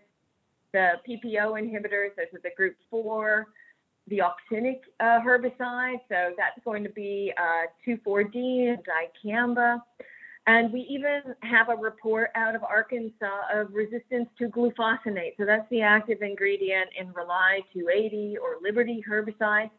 the 0.71 0.91
PPO 1.07 1.59
inhibitors, 1.59 2.15
those 2.15 2.27
are 2.33 2.39
the 2.43 2.51
group 2.55 2.75
4, 2.89 3.47
the 4.07 4.19
auxinic 4.19 4.81
uh, 4.99 5.19
herbicide, 5.25 5.99
so 6.09 6.33
that's 6.37 6.59
going 6.65 6.83
to 6.83 6.89
be 6.89 7.33
uh, 7.37 7.67
2,4-D 7.87 8.75
and 8.75 8.79
dicamba. 8.85 9.81
And 10.45 10.73
we 10.73 10.81
even 10.81 11.21
have 11.41 11.69
a 11.69 11.75
report 11.75 12.29
out 12.35 12.53
of 12.53 12.63
Arkansas 12.63 13.43
of 13.53 13.73
resistance 13.73 14.27
to 14.39 14.49
glufosinate. 14.49 15.37
So 15.37 15.45
that's 15.45 15.67
the 15.69 15.81
active 15.81 16.21
ingredient 16.21 16.89
in 16.99 17.13
Rely 17.13 17.61
280 17.73 18.37
or 18.39 18.57
Liberty 18.61 19.03
herbicides. 19.09 19.71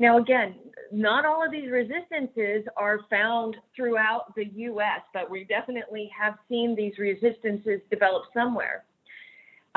Now, 0.00 0.18
again, 0.18 0.54
not 0.92 1.26
all 1.26 1.44
of 1.44 1.50
these 1.50 1.70
resistances 1.70 2.64
are 2.76 3.00
found 3.10 3.56
throughout 3.74 4.34
the 4.34 4.46
US, 4.46 5.00
but 5.12 5.28
we 5.28 5.44
definitely 5.44 6.10
have 6.18 6.34
seen 6.48 6.74
these 6.74 6.96
resistances 6.98 7.80
develop 7.90 8.24
somewhere. 8.32 8.84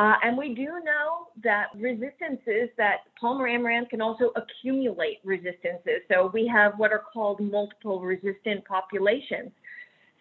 Uh, 0.02 0.16
and 0.24 0.36
we 0.36 0.56
do 0.56 0.66
know 0.84 1.28
that 1.44 1.68
resistances, 1.76 2.70
that 2.76 3.02
Palmer 3.20 3.48
amaranth 3.48 3.88
can 3.90 4.02
also 4.02 4.32
accumulate 4.36 5.20
resistances. 5.24 6.02
So 6.12 6.32
we 6.34 6.48
have 6.48 6.74
what 6.78 6.92
are 6.92 7.04
called 7.14 7.40
multiple 7.40 8.02
resistant 8.02 8.66
populations. 8.66 9.52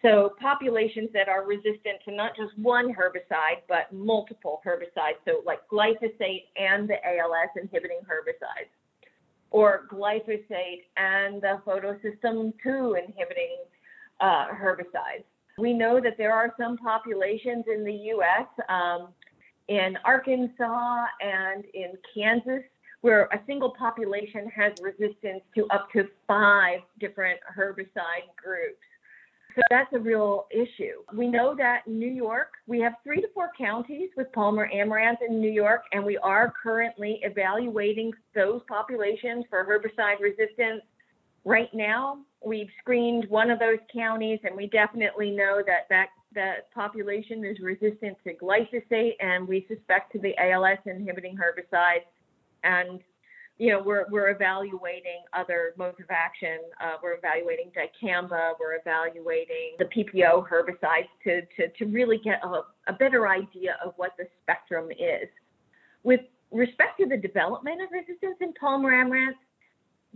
So 0.03 0.35
populations 0.39 1.09
that 1.13 1.27
are 1.27 1.47
resistant 1.47 1.97
to 2.05 2.11
not 2.11 2.35
just 2.35 2.55
one 2.59 2.93
herbicide, 2.93 3.63
but 3.67 3.91
multiple 3.91 4.61
herbicides. 4.63 5.17
So 5.25 5.41
like 5.47 5.61
glyphosate 5.67 6.43
and 6.57 6.87
the 6.87 7.03
ALS 7.03 7.49
inhibiting 7.59 8.01
herbicides 8.03 8.69
or 9.49 9.87
glyphosate 9.91 10.83
and 10.97 11.41
the 11.41 11.59
photosystem 11.65 12.53
2 12.61 12.97
inhibiting 13.03 13.57
uh, 14.19 14.49
herbicides. 14.49 15.25
We 15.57 15.73
know 15.73 15.99
that 16.01 16.19
there 16.19 16.33
are 16.33 16.53
some 16.59 16.77
populations 16.77 17.65
in 17.67 17.83
the 17.83 17.93
US, 18.13 18.47
um, 18.69 19.09
in 19.71 19.97
Arkansas 20.03 21.05
and 21.21 21.63
in 21.73 21.93
Kansas, 22.13 22.63
where 22.99 23.23
a 23.31 23.39
single 23.47 23.69
population 23.71 24.51
has 24.53 24.73
resistance 24.81 25.41
to 25.55 25.65
up 25.67 25.89
to 25.93 26.09
five 26.27 26.81
different 26.99 27.39
herbicide 27.57 28.27
groups. 28.35 28.83
So 29.55 29.61
that's 29.69 29.91
a 29.93 29.99
real 29.99 30.47
issue. 30.51 31.03
We 31.13 31.27
know 31.27 31.55
that 31.55 31.83
in 31.87 31.97
New 31.97 32.11
York, 32.11 32.49
we 32.67 32.81
have 32.81 32.93
three 33.03 33.21
to 33.21 33.27
four 33.33 33.49
counties 33.57 34.09
with 34.17 34.31
Palmer 34.33 34.69
amaranth 34.73 35.19
in 35.25 35.39
New 35.39 35.51
York, 35.51 35.83
and 35.93 36.03
we 36.03 36.17
are 36.17 36.53
currently 36.61 37.21
evaluating 37.23 38.11
those 38.35 38.61
populations 38.67 39.45
for 39.49 39.65
herbicide 39.65 40.19
resistance. 40.19 40.81
Right 41.45 41.69
now, 41.73 42.19
we've 42.45 42.69
screened 42.81 43.25
one 43.29 43.49
of 43.49 43.59
those 43.59 43.79
counties, 43.93 44.39
and 44.43 44.55
we 44.55 44.67
definitely 44.67 45.31
know 45.31 45.61
that 45.65 45.87
that, 45.89 46.09
that 46.33 46.71
population 46.73 47.43
is 47.45 47.59
resistant 47.59 48.17
to 48.23 48.33
glyphosate, 48.33 49.15
and 49.19 49.47
we 49.47 49.65
suspect 49.67 50.11
to 50.13 50.19
the 50.19 50.37
ALS 50.37 50.79
inhibiting 50.85 51.37
herbicides. 51.37 52.05
And 52.63 53.01
you 53.57 53.71
know, 53.71 53.79
we're, 53.79 54.05
we're 54.09 54.29
evaluating 54.29 55.21
other 55.33 55.73
modes 55.77 55.99
of 55.99 56.07
action. 56.09 56.57
Uh, 56.83 56.95
we're 57.03 57.13
evaluating 57.13 57.71
dicamba. 57.77 58.53
We're 58.59 58.75
evaluating 58.75 59.75
the 59.77 59.85
PPO 59.85 60.49
herbicides 60.49 61.09
to, 61.25 61.41
to, 61.57 61.67
to 61.77 61.85
really 61.85 62.17
get 62.17 62.41
a, 62.43 62.61
a 62.87 62.93
better 62.93 63.27
idea 63.27 63.77
of 63.85 63.93
what 63.97 64.13
the 64.17 64.25
spectrum 64.41 64.89
is. 64.89 65.29
With 66.01 66.21
respect 66.49 66.99
to 67.01 67.05
the 67.05 67.17
development 67.17 67.81
of 67.83 67.89
resistance 67.91 68.37
in 68.41 68.51
Palmer 68.53 68.93
amaranth, 68.93 69.37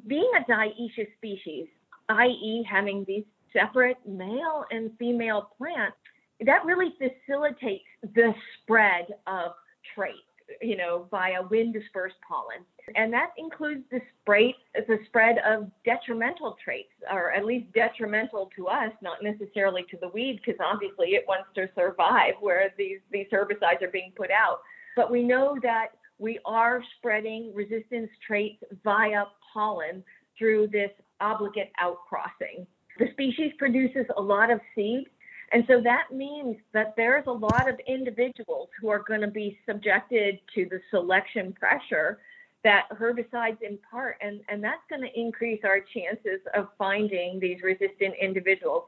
being 0.08 0.32
a 0.36 0.52
dioecious 0.52 1.14
species, 1.18 1.68
i.e., 2.10 2.66
having 2.68 3.06
these 3.08 3.26
separate 3.54 3.98
male 4.08 4.66
and 4.72 4.90
female 4.98 5.52
plants, 5.58 5.98
that 6.42 6.65
really 6.65 6.94
facilitates 6.98 7.86
the 8.13 8.34
spread 8.62 9.08
of 9.27 9.51
traits 9.94 10.20
you 10.62 10.77
know, 10.77 11.08
via 11.12 11.42
wind 11.50 11.74
dispersed 11.74 12.15
pollen. 12.27 12.63
And 12.96 13.12
that 13.13 13.32
includes 13.38 13.84
the 13.92 14.00
spread, 14.22 14.54
the 14.75 15.00
spread 15.08 15.38
of 15.39 15.72
detrimental 15.84 16.58
traits, 16.63 16.94
or 17.12 17.32
at 17.32 17.46
least 17.46 17.74
detrimental 17.74 18.50
to 18.56 18.68
us, 18.68 18.92
not 19.01 19.24
necessarily 19.24 19.84
to 19.89 19.98
the 20.01 20.10
weed, 20.10 20.39
because 20.44 20.60
obviously 20.63 21.10
it 21.15 21.25
wants 21.27 21.50
to 21.56 21.68
survive 21.75 22.34
where 22.42 22.72
these, 22.77 23.00
these 23.12 23.27
herbicides 23.34 23.82
are 23.82 23.92
being 23.92 24.12
put 24.15 24.30
out. 24.30 24.60
But 24.96 25.12
we 25.12 25.24
know 25.24 25.58
that 25.63 25.88
we 26.20 26.39
are 26.46 26.82
spreading 26.98 27.51
resistance 27.54 28.10
traits 28.25 28.63
via 28.84 29.25
pollen 29.54 30.04
through 30.38 30.68
this 30.68 30.92
obligate 31.22 31.72
outcrossing. 31.82 32.68
The 33.00 33.08
species 33.12 33.51
produces 33.58 34.06
a 34.15 34.22
lot 34.22 34.51
of 34.51 34.62
seed, 34.74 35.06
and 35.52 35.64
so 35.68 35.80
that 35.82 36.12
means 36.12 36.58
that 36.74 36.96
there's 36.96 37.25
a 37.28 37.32
lot 37.32 37.70
of 37.70 37.80
individuals 37.88 38.70
who 38.80 38.90
are 38.90 39.04
going 39.08 39.22
to 39.22 39.28
be 39.28 39.60
subjected 39.68 40.40
to 40.56 40.66
the 40.66 40.80
selection 40.90 41.54
pressure 41.54 42.20
that 42.64 42.88
herbicides 42.92 43.62
impart, 43.62 44.18
and, 44.22 44.42
and 44.50 44.64
that's 44.64 44.82
going 44.90 45.04
to 45.04 45.20
increase 45.20 45.62
our 45.64 45.80
chances 45.80 46.42
of 46.56 46.70
finding 46.80 47.40
these 47.40 47.62
resistant 47.62 48.16
individuals. 48.20 48.86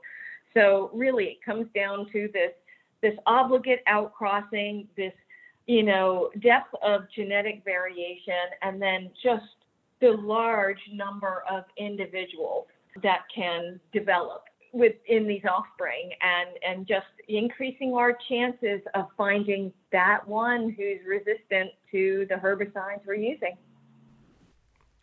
So 0.55 0.89
really, 0.93 1.25
it 1.25 1.43
comes 1.45 1.67
down 1.75 2.09
to 2.11 2.29
this 2.33 2.51
this 3.03 3.13
obligate 3.27 3.83
outcrossing, 3.87 4.87
this 4.97 5.13
you 5.67 5.83
know 5.83 6.31
depth 6.41 6.73
of 6.81 7.03
genetic 7.15 7.61
variation, 7.63 8.33
and 8.63 8.81
then 8.81 9.11
just 9.23 9.45
the 10.01 10.11
large 10.11 10.81
number 10.91 11.43
of 11.49 11.65
individuals 11.77 12.65
that 13.03 13.21
can 13.33 13.79
develop 13.93 14.45
within 14.73 15.27
these 15.27 15.43
offspring 15.49 16.11
and 16.21 16.49
and 16.67 16.87
just 16.87 17.05
increasing 17.27 17.93
our 17.93 18.17
chances 18.29 18.81
of 18.93 19.07
finding 19.17 19.71
that 19.91 20.27
one 20.27 20.69
who's 20.69 20.99
resistant 21.07 21.71
to 21.91 22.25
the 22.29 22.35
herbicides 22.35 23.05
we're 23.05 23.15
using. 23.15 23.57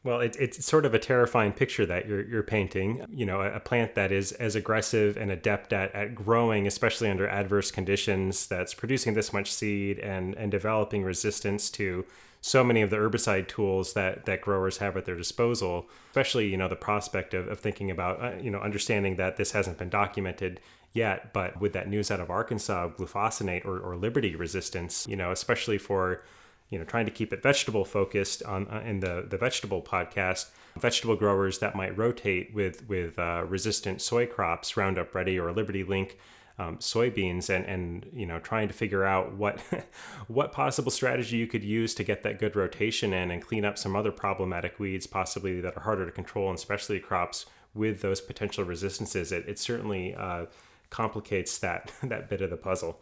Well, 0.05 0.21
it, 0.21 0.37
it's 0.39 0.63
sort 0.65 0.85
of 0.85 0.93
a 0.93 0.99
terrifying 0.99 1.55
picture 1.55 1.87
that 1.87 2.07
you're, 2.07 2.23
you're 2.29 2.43
painting. 2.43 3.07
You 3.09 3.25
know, 3.25 3.41
a, 3.41 3.55
a 3.55 3.61
plant 3.61 3.95
that 3.95 4.13
is 4.13 4.33
as 4.33 4.55
aggressive 4.55 5.17
and 5.17 5.31
adept 5.31 5.73
at, 5.73 5.95
at 5.95 6.15
growing, 6.15 6.67
especially 6.67 7.09
under 7.09 7.27
adverse 7.27 7.71
conditions, 7.71 8.47
that's 8.47 8.75
producing 8.75 9.15
this 9.15 9.33
much 9.33 9.51
seed 9.51 9.99
and, 9.99 10.35
and 10.35 10.51
developing 10.51 11.05
resistance 11.05 11.71
to 11.71 12.05
so 12.45 12.63
many 12.63 12.83
of 12.83 12.91
the 12.91 12.97
herbicide 12.97 13.49
tools 13.49 13.95
that 13.95 14.27
that 14.27 14.43
growers 14.43 14.77
have 14.77 14.99
at 14.99 15.07
their 15.07 15.17
disposal 15.17 15.89
especially 16.11 16.47
you 16.47 16.59
know 16.59 16.69
the 16.69 16.77
prospect 16.77 17.33
of, 17.33 17.49
of 17.49 17.59
thinking 17.59 17.91
about 17.91 18.23
uh, 18.23 18.37
you 18.39 18.51
know 18.51 18.59
understanding 18.59 19.17
that 19.17 19.39
this 19.39 19.53
hasn't 19.53 19.79
been 19.79 19.89
documented 19.89 20.61
yet 20.93 21.33
but 21.33 21.59
with 21.59 21.73
that 21.73 21.89
news 21.89 22.11
out 22.11 22.21
of 22.21 22.29
arkansas 22.29 22.87
glufosinate 22.89 23.65
or, 23.65 23.81
or 23.81 23.97
liberty 23.97 24.37
resistance 24.37 25.07
you 25.09 25.17
know 25.17 25.33
especially 25.33 25.79
for 25.79 26.23
you 26.69 26.79
know 26.79 26.85
trying 26.85 27.07
to 27.07 27.11
keep 27.11 27.33
it 27.33 27.43
vegetable 27.43 27.83
focused 27.83 28.43
on 28.43 28.69
uh, 28.69 28.83
in 28.85 29.01
the 29.01 29.27
the 29.27 29.39
vegetable 29.39 29.81
podcast 29.81 30.51
vegetable 30.77 31.17
growers 31.17 31.61
that 31.61 31.75
might 31.75 31.97
rotate 31.97 32.53
with 32.53 32.87
with 32.87 33.19
uh, 33.19 33.43
resistant 33.49 34.03
soy 34.03 34.27
crops 34.27 34.77
roundup 34.77 35.15
ready 35.15 35.39
or 35.39 35.51
liberty 35.51 35.83
link 35.83 36.19
um, 36.59 36.79
soybeans 36.79 37.51
and 37.51 37.65
and 37.67 38.07
you 38.13 38.27
know 38.27 38.39
trying 38.39 38.69
to 38.69 38.75
figure 38.75 39.05
out 39.05 39.35
what 39.35 39.61
what 40.29 40.53
possible 40.53 40.91
strategy 40.91 41.37
you 41.37 41.47
could 41.47 41.65
use 41.65 41.95
to 41.95 42.05
get 42.05 42.23
that 42.23 42.39
good 42.39 42.55
rotation 42.55 43.13
in 43.13 43.31
and 43.31 43.43
clean 43.43 43.65
up 43.65 43.77
some 43.77 43.97
other 43.97 44.13
problematic 44.13 44.79
weeds 44.79 45.07
possibly 45.07 45.61
that 45.61 45.77
are 45.77 45.83
harder 45.83 46.07
to 46.07 46.13
control 46.13 46.49
and 46.49 46.61
specialty 46.61 47.01
crops 47.01 47.47
with 47.75 48.03
those 48.03 48.21
potential 48.21 48.65
resistances. 48.65 49.33
It, 49.33 49.49
it 49.49 49.59
certainly 49.59 50.15
uh, 50.15 50.47
complicates 50.91 51.59
that 51.59 51.93
that 52.03 52.29
bit 52.29 52.41
of 52.41 52.51
the 52.51 52.57
puzzle. 52.57 53.01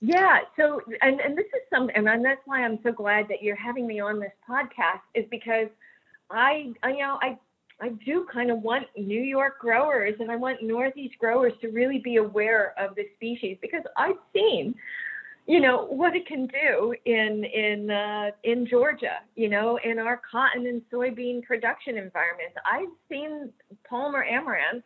Yeah. 0.00 0.38
So 0.56 0.80
and, 1.02 1.20
and 1.20 1.36
this 1.36 1.46
is 1.46 1.62
some 1.70 1.90
and 1.94 2.06
that's 2.06 2.40
why 2.46 2.64
i'm 2.64 2.78
so 2.82 2.92
glad 2.92 3.28
that 3.28 3.42
you're 3.42 3.56
having 3.56 3.86
me 3.86 4.00
on 4.00 4.20
this 4.20 4.32
podcast 4.48 5.00
is 5.14 5.24
because 5.30 5.68
i, 6.30 6.72
I 6.82 6.90
you 6.90 6.98
know 6.98 7.18
i 7.20 7.36
I 7.80 7.90
do 8.04 8.26
kind 8.32 8.50
of 8.50 8.62
want 8.62 8.86
New 8.96 9.20
York 9.20 9.60
growers 9.60 10.14
and 10.18 10.30
I 10.30 10.36
want 10.36 10.62
Northeast 10.62 11.14
growers 11.18 11.52
to 11.60 11.68
really 11.68 11.98
be 11.98 12.16
aware 12.16 12.74
of 12.78 12.94
the 12.96 13.04
species 13.14 13.56
because 13.62 13.82
I've 13.96 14.16
seen, 14.34 14.74
you 15.46 15.60
know, 15.60 15.86
what 15.86 16.16
it 16.16 16.26
can 16.26 16.48
do 16.48 16.94
in 17.04 17.44
in 17.44 17.90
uh, 17.90 18.30
in 18.42 18.66
Georgia, 18.66 19.18
you 19.36 19.48
know, 19.48 19.78
in 19.84 19.98
our 19.98 20.20
cotton 20.30 20.66
and 20.66 20.82
soybean 20.92 21.42
production 21.44 21.96
environments. 21.96 22.56
I've 22.66 22.88
seen 23.08 23.50
Palmer 23.88 24.24
amaranth 24.24 24.84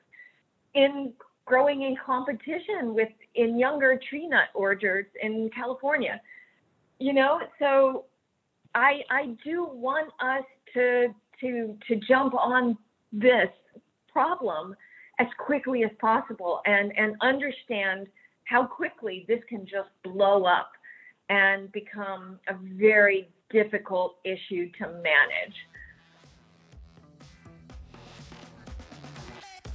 in 0.74 1.12
growing 1.46 1.82
in 1.82 1.96
competition 2.04 2.94
with 2.94 3.08
in 3.34 3.58
younger 3.58 3.98
tree 4.08 4.28
nut 4.28 4.48
orchards 4.54 5.08
in 5.22 5.50
California. 5.54 6.20
You 6.98 7.14
know, 7.14 7.40
so 7.58 8.04
I 8.74 9.00
I 9.10 9.34
do 9.42 9.68
want 9.72 10.10
us 10.20 10.44
to 10.74 11.14
to 11.42 11.76
to 11.88 11.96
jump 11.96 12.34
on 12.34 12.78
this 13.12 13.48
problem 14.10 14.74
as 15.18 15.26
quickly 15.38 15.84
as 15.84 15.90
possible 16.00 16.62
and 16.64 16.96
and 16.96 17.16
understand 17.20 18.06
how 18.44 18.64
quickly 18.64 19.24
this 19.28 19.40
can 19.48 19.66
just 19.66 19.90
blow 20.02 20.44
up 20.44 20.72
and 21.28 21.70
become 21.72 22.38
a 22.48 22.54
very 22.54 23.28
difficult 23.50 24.16
issue 24.24 24.70
to 24.78 24.86
manage. 24.88 25.54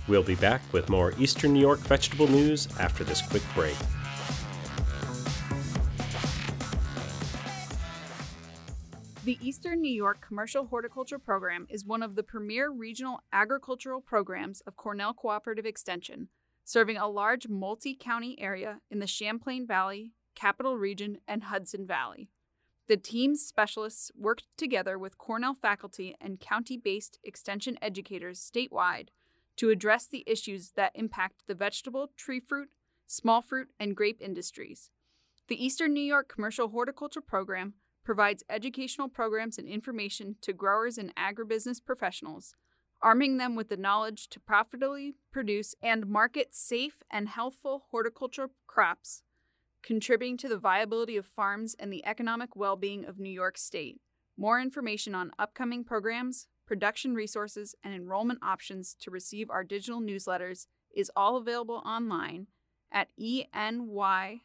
We'll 0.07 0.23
be 0.23 0.35
back 0.35 0.61
with 0.71 0.89
more 0.89 1.13
Eastern 1.19 1.53
New 1.53 1.59
York 1.59 1.79
vegetable 1.79 2.27
news 2.27 2.67
after 2.79 3.03
this 3.03 3.21
quick 3.21 3.43
break. 3.53 3.75
The 9.27 9.37
Eastern 9.41 9.81
New 9.81 9.91
York 9.91 10.25
Commercial 10.25 10.67
Horticulture 10.67 11.19
Program 11.19 11.67
is 11.69 11.83
one 11.83 12.01
of 12.01 12.15
the 12.15 12.23
premier 12.23 12.69
regional 12.69 13.19
agricultural 13.33 13.99
programs 13.99 14.61
of 14.61 14.77
Cornell 14.77 15.13
Cooperative 15.13 15.65
Extension, 15.65 16.29
serving 16.63 16.95
a 16.95 17.09
large 17.09 17.49
multi 17.49 17.93
county 17.93 18.39
area 18.39 18.79
in 18.89 18.99
the 18.99 19.05
Champlain 19.05 19.67
Valley, 19.67 20.13
Capital 20.33 20.77
Region, 20.77 21.17
and 21.27 21.43
Hudson 21.43 21.85
Valley. 21.85 22.29
The 22.87 22.95
team's 22.95 23.41
specialists 23.41 24.13
work 24.17 24.43
together 24.55 24.97
with 24.97 25.17
Cornell 25.17 25.55
faculty 25.55 26.15
and 26.21 26.39
county 26.39 26.77
based 26.77 27.19
extension 27.21 27.77
educators 27.81 28.39
statewide 28.39 29.09
to 29.57 29.69
address 29.69 30.07
the 30.07 30.23
issues 30.25 30.71
that 30.77 30.93
impact 30.95 31.43
the 31.47 31.53
vegetable, 31.53 32.11
tree 32.15 32.39
fruit, 32.39 32.69
small 33.07 33.41
fruit, 33.41 33.67
and 33.77 33.93
grape 33.93 34.21
industries. 34.21 34.89
The 35.49 35.61
Eastern 35.61 35.91
New 35.91 35.99
York 35.99 36.29
Commercial 36.33 36.69
Horticulture 36.69 37.19
Program 37.19 37.73
provides 38.07 38.41
educational 38.49 39.09
programs 39.09 39.57
and 39.57 39.67
information 39.67 40.37
to 40.39 40.53
growers 40.53 40.97
and 40.97 41.13
agribusiness 41.17 41.83
professionals, 41.83 42.55
arming 43.01 43.35
them 43.35 43.53
with 43.53 43.67
the 43.67 43.75
knowledge 43.75 44.29
to 44.29 44.39
profitably 44.39 45.15
produce 45.29 45.75
and 45.83 46.07
market 46.07 46.55
safe 46.55 47.03
and 47.11 47.27
healthful 47.27 47.83
horticultural 47.91 48.47
crops, 48.65 49.23
contributing 49.83 50.37
to 50.37 50.47
the 50.47 50.57
viability 50.57 51.17
of 51.17 51.25
farms 51.25 51.75
and 51.77 51.91
the 51.91 52.05
economic 52.05 52.55
well 52.55 52.77
being 52.77 53.03
of 53.03 53.19
New 53.19 53.29
York 53.29 53.57
State. 53.57 53.99
More 54.37 54.61
information 54.61 55.13
on 55.13 55.33
upcoming 55.37 55.83
programs, 55.83 56.47
production 56.65 57.13
resources, 57.13 57.75
and 57.83 57.93
enrollment 57.93 58.39
options 58.41 58.95
to 59.01 59.11
receive 59.11 59.49
our 59.49 59.65
digital 59.65 59.99
newsletters 59.99 60.67
is 60.95 61.11
all 61.13 61.35
available 61.35 61.83
online 61.85 62.47
at 62.89 63.09
enych.cce.com 63.19 64.39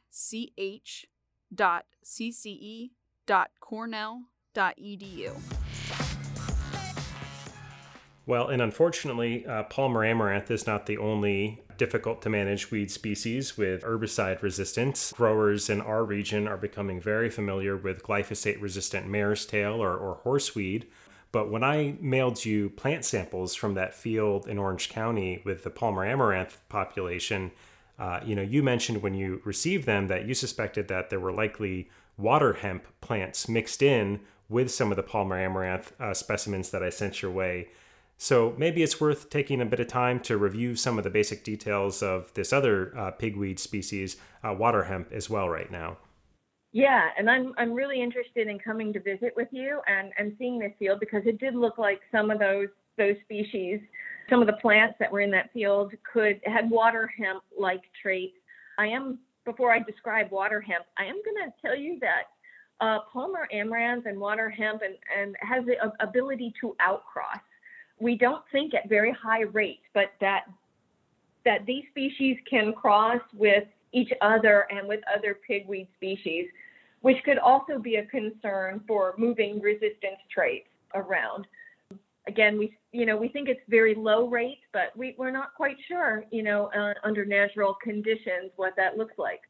Well, 8.24 8.48
and 8.48 8.62
unfortunately, 8.62 9.44
uh, 9.46 9.64
Palmer 9.64 10.04
amaranth 10.04 10.50
is 10.50 10.66
not 10.66 10.86
the 10.86 10.98
only 10.98 11.62
difficult 11.76 12.22
to 12.22 12.30
manage 12.30 12.70
weed 12.70 12.90
species 12.90 13.56
with 13.56 13.82
herbicide 13.82 14.42
resistance. 14.42 15.12
Growers 15.12 15.68
in 15.68 15.80
our 15.80 16.04
region 16.04 16.46
are 16.46 16.56
becoming 16.56 17.00
very 17.00 17.30
familiar 17.30 17.76
with 17.76 18.04
glyphosate 18.04 18.60
resistant 18.62 19.08
mare's 19.08 19.44
tail 19.44 19.82
or, 19.82 19.96
or 19.96 20.20
horseweed. 20.24 20.84
But 21.32 21.50
when 21.50 21.64
I 21.64 21.96
mailed 22.00 22.44
you 22.44 22.70
plant 22.70 23.04
samples 23.04 23.54
from 23.54 23.74
that 23.74 23.94
field 23.94 24.46
in 24.46 24.58
Orange 24.58 24.90
County 24.90 25.42
with 25.44 25.64
the 25.64 25.70
Palmer 25.70 26.04
amaranth 26.04 26.60
population, 26.68 27.50
uh, 27.98 28.20
you 28.24 28.36
know, 28.36 28.42
you 28.42 28.62
mentioned 28.62 29.02
when 29.02 29.14
you 29.14 29.40
received 29.44 29.86
them 29.86 30.08
that 30.08 30.26
you 30.26 30.34
suspected 30.34 30.88
that 30.88 31.10
there 31.10 31.20
were 31.20 31.32
likely 31.32 31.88
water 32.16 32.54
hemp 32.54 32.84
plants 33.00 33.48
mixed 33.48 33.82
in 33.82 34.20
with 34.48 34.70
some 34.70 34.90
of 34.90 34.96
the 34.96 35.02
Palmer 35.02 35.38
amaranth 35.38 35.92
uh, 36.00 36.14
specimens 36.14 36.70
that 36.70 36.82
I 36.82 36.90
sent 36.90 37.22
your 37.22 37.30
way. 37.30 37.68
So 38.18 38.54
maybe 38.56 38.82
it's 38.82 39.00
worth 39.00 39.30
taking 39.30 39.60
a 39.60 39.66
bit 39.66 39.80
of 39.80 39.88
time 39.88 40.20
to 40.20 40.36
review 40.36 40.76
some 40.76 40.98
of 40.98 41.04
the 41.04 41.10
basic 41.10 41.42
details 41.42 42.02
of 42.02 42.32
this 42.34 42.52
other 42.52 42.96
uh, 42.96 43.10
pigweed 43.10 43.58
species, 43.58 44.16
uh, 44.44 44.54
water 44.54 44.84
hemp, 44.84 45.10
as 45.10 45.28
well 45.28 45.48
right 45.48 45.70
now. 45.70 45.96
Yeah, 46.72 47.08
and 47.18 47.28
I'm 47.28 47.52
I'm 47.58 47.72
really 47.72 48.00
interested 48.00 48.46
in 48.48 48.58
coming 48.58 48.92
to 48.92 49.00
visit 49.00 49.34
with 49.36 49.48
you 49.50 49.80
and 49.86 50.12
and 50.16 50.34
seeing 50.38 50.58
this 50.58 50.72
field 50.78 51.00
because 51.00 51.22
it 51.26 51.38
did 51.38 51.54
look 51.54 51.78
like 51.78 52.00
some 52.10 52.30
of 52.30 52.38
those 52.38 52.68
those 52.96 53.16
species, 53.24 53.80
some 54.30 54.40
of 54.40 54.46
the 54.46 54.54
plants 54.54 54.94
that 55.00 55.10
were 55.10 55.20
in 55.20 55.30
that 55.32 55.52
field 55.52 55.92
could 56.10 56.40
had 56.44 56.70
water 56.70 57.10
hemp 57.18 57.42
like 57.58 57.82
traits. 58.00 58.36
I 58.78 58.86
am 58.86 59.18
before 59.44 59.72
I 59.72 59.80
describe 59.80 60.30
water 60.30 60.60
hemp, 60.60 60.84
I 60.98 61.04
am 61.04 61.16
going 61.24 61.50
to 61.50 61.52
tell 61.60 61.76
you 61.76 61.98
that 62.00 62.24
uh, 62.80 63.00
Palmer 63.12 63.48
amaranth 63.52 64.06
and 64.06 64.18
water 64.18 64.50
hemp 64.50 64.82
and, 64.82 64.94
and 65.16 65.36
has 65.40 65.64
the 65.66 65.76
ability 66.00 66.52
to 66.60 66.74
outcross. 66.80 67.40
We 68.00 68.16
don't 68.16 68.42
think 68.50 68.74
at 68.74 68.88
very 68.88 69.12
high 69.12 69.42
rates, 69.42 69.82
but 69.94 70.12
that 70.20 70.44
that 71.44 71.66
these 71.66 71.84
species 71.90 72.36
can 72.48 72.72
cross 72.72 73.20
with 73.34 73.64
each 73.92 74.10
other 74.20 74.66
and 74.70 74.86
with 74.86 75.00
other 75.12 75.36
pigweed 75.46 75.88
species, 75.96 76.46
which 77.00 77.16
could 77.24 77.38
also 77.38 77.78
be 77.78 77.96
a 77.96 78.06
concern 78.06 78.80
for 78.86 79.14
moving 79.18 79.60
resistance 79.60 80.20
traits 80.32 80.68
around 80.94 81.46
again, 82.26 82.58
we 82.58 82.76
you 82.92 83.06
know 83.06 83.16
we 83.16 83.28
think 83.28 83.48
it's 83.48 83.60
very 83.68 83.94
low 83.94 84.28
rate, 84.28 84.60
but 84.72 84.96
we 84.96 85.14
we're 85.18 85.30
not 85.30 85.54
quite 85.56 85.76
sure, 85.88 86.24
you 86.30 86.42
know, 86.42 86.66
uh, 86.76 86.94
under 87.04 87.24
natural 87.24 87.76
conditions 87.82 88.50
what 88.56 88.74
that 88.76 88.96
looks 88.96 89.14
like. 89.18 89.40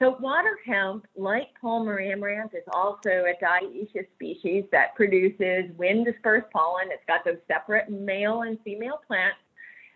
So 0.00 0.16
water 0.18 0.58
hemp, 0.66 1.06
like 1.16 1.48
Palmer 1.60 2.00
amaranth, 2.00 2.54
is 2.54 2.64
also 2.72 3.08
a 3.08 3.34
dioecious 3.40 4.06
species 4.14 4.64
that 4.72 4.96
produces 4.96 5.70
wind 5.76 6.06
dispersed 6.06 6.50
pollen. 6.52 6.88
It's 6.90 7.04
got 7.06 7.24
those 7.24 7.36
separate 7.46 7.88
male 7.88 8.42
and 8.42 8.58
female 8.64 9.00
plants, 9.06 9.38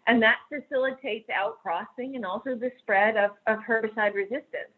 and 0.07 0.22
that 0.22 0.37
facilitates 0.48 1.29
outcrossing 1.31 2.14
and 2.14 2.24
also 2.24 2.55
the 2.55 2.70
spread 2.79 3.16
of, 3.16 3.33
of 3.48 3.59
herbicide 3.68 4.14
resistance. 4.14 4.75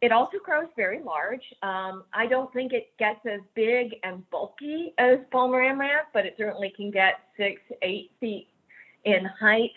It 0.00 0.12
also 0.12 0.38
grows 0.42 0.68
very 0.76 1.02
large. 1.02 1.42
Um, 1.62 2.04
I 2.14 2.26
don't 2.26 2.50
think 2.54 2.72
it 2.72 2.88
gets 2.98 3.20
as 3.26 3.40
big 3.54 3.96
and 4.02 4.28
bulky 4.30 4.94
as 4.98 5.18
Palmer 5.30 5.62
amaranth, 5.62 6.08
but 6.14 6.24
it 6.24 6.34
certainly 6.38 6.72
can 6.74 6.90
get 6.90 7.20
six, 7.36 7.60
eight 7.82 8.10
feet 8.18 8.48
in 9.04 9.26
height. 9.38 9.72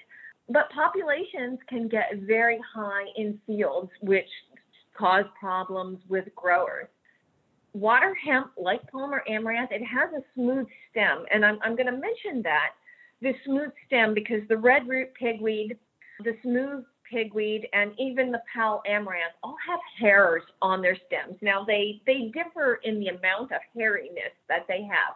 But 0.49 0.69
populations 0.71 1.59
can 1.67 1.89
get 1.89 2.09
very 2.21 2.59
high 2.73 3.05
in 3.17 3.39
fields, 3.45 3.91
which 4.01 4.29
cause 4.97 5.25
problems 5.37 5.99
with 6.07 6.25
growers. 6.35 6.87
Water 7.73 8.15
hemp, 8.23 8.51
like 8.57 8.89
Palmer 8.91 9.23
amaranth, 9.27 9.71
it 9.71 9.83
has 9.83 10.09
a 10.13 10.23
smooth 10.35 10.67
stem. 10.91 11.25
And 11.31 11.43
I'm, 11.43 11.59
I'm 11.63 11.75
going 11.75 11.87
to 11.87 11.91
mention 11.91 12.41
that 12.43 12.69
the 13.21 13.33
smooth 13.45 13.71
stem 13.87 14.13
because 14.13 14.41
the 14.47 14.57
red 14.57 14.87
root 14.87 15.09
pigweed, 15.19 15.77
the 16.23 16.37
smooth 16.43 16.85
pigweed, 17.09 17.67
and 17.73 17.93
even 17.99 18.31
the 18.31 18.41
Powell 18.53 18.81
amaranth 18.87 19.33
all 19.43 19.55
have 19.67 19.79
hairs 19.99 20.43
on 20.61 20.81
their 20.81 20.97
stems. 21.07 21.37
Now 21.41 21.63
they 21.63 22.01
they 22.05 22.31
differ 22.33 22.79
in 22.83 22.99
the 22.99 23.07
amount 23.07 23.51
of 23.51 23.61
hairiness 23.75 24.33
that 24.49 24.65
they 24.67 24.83
have, 24.83 25.15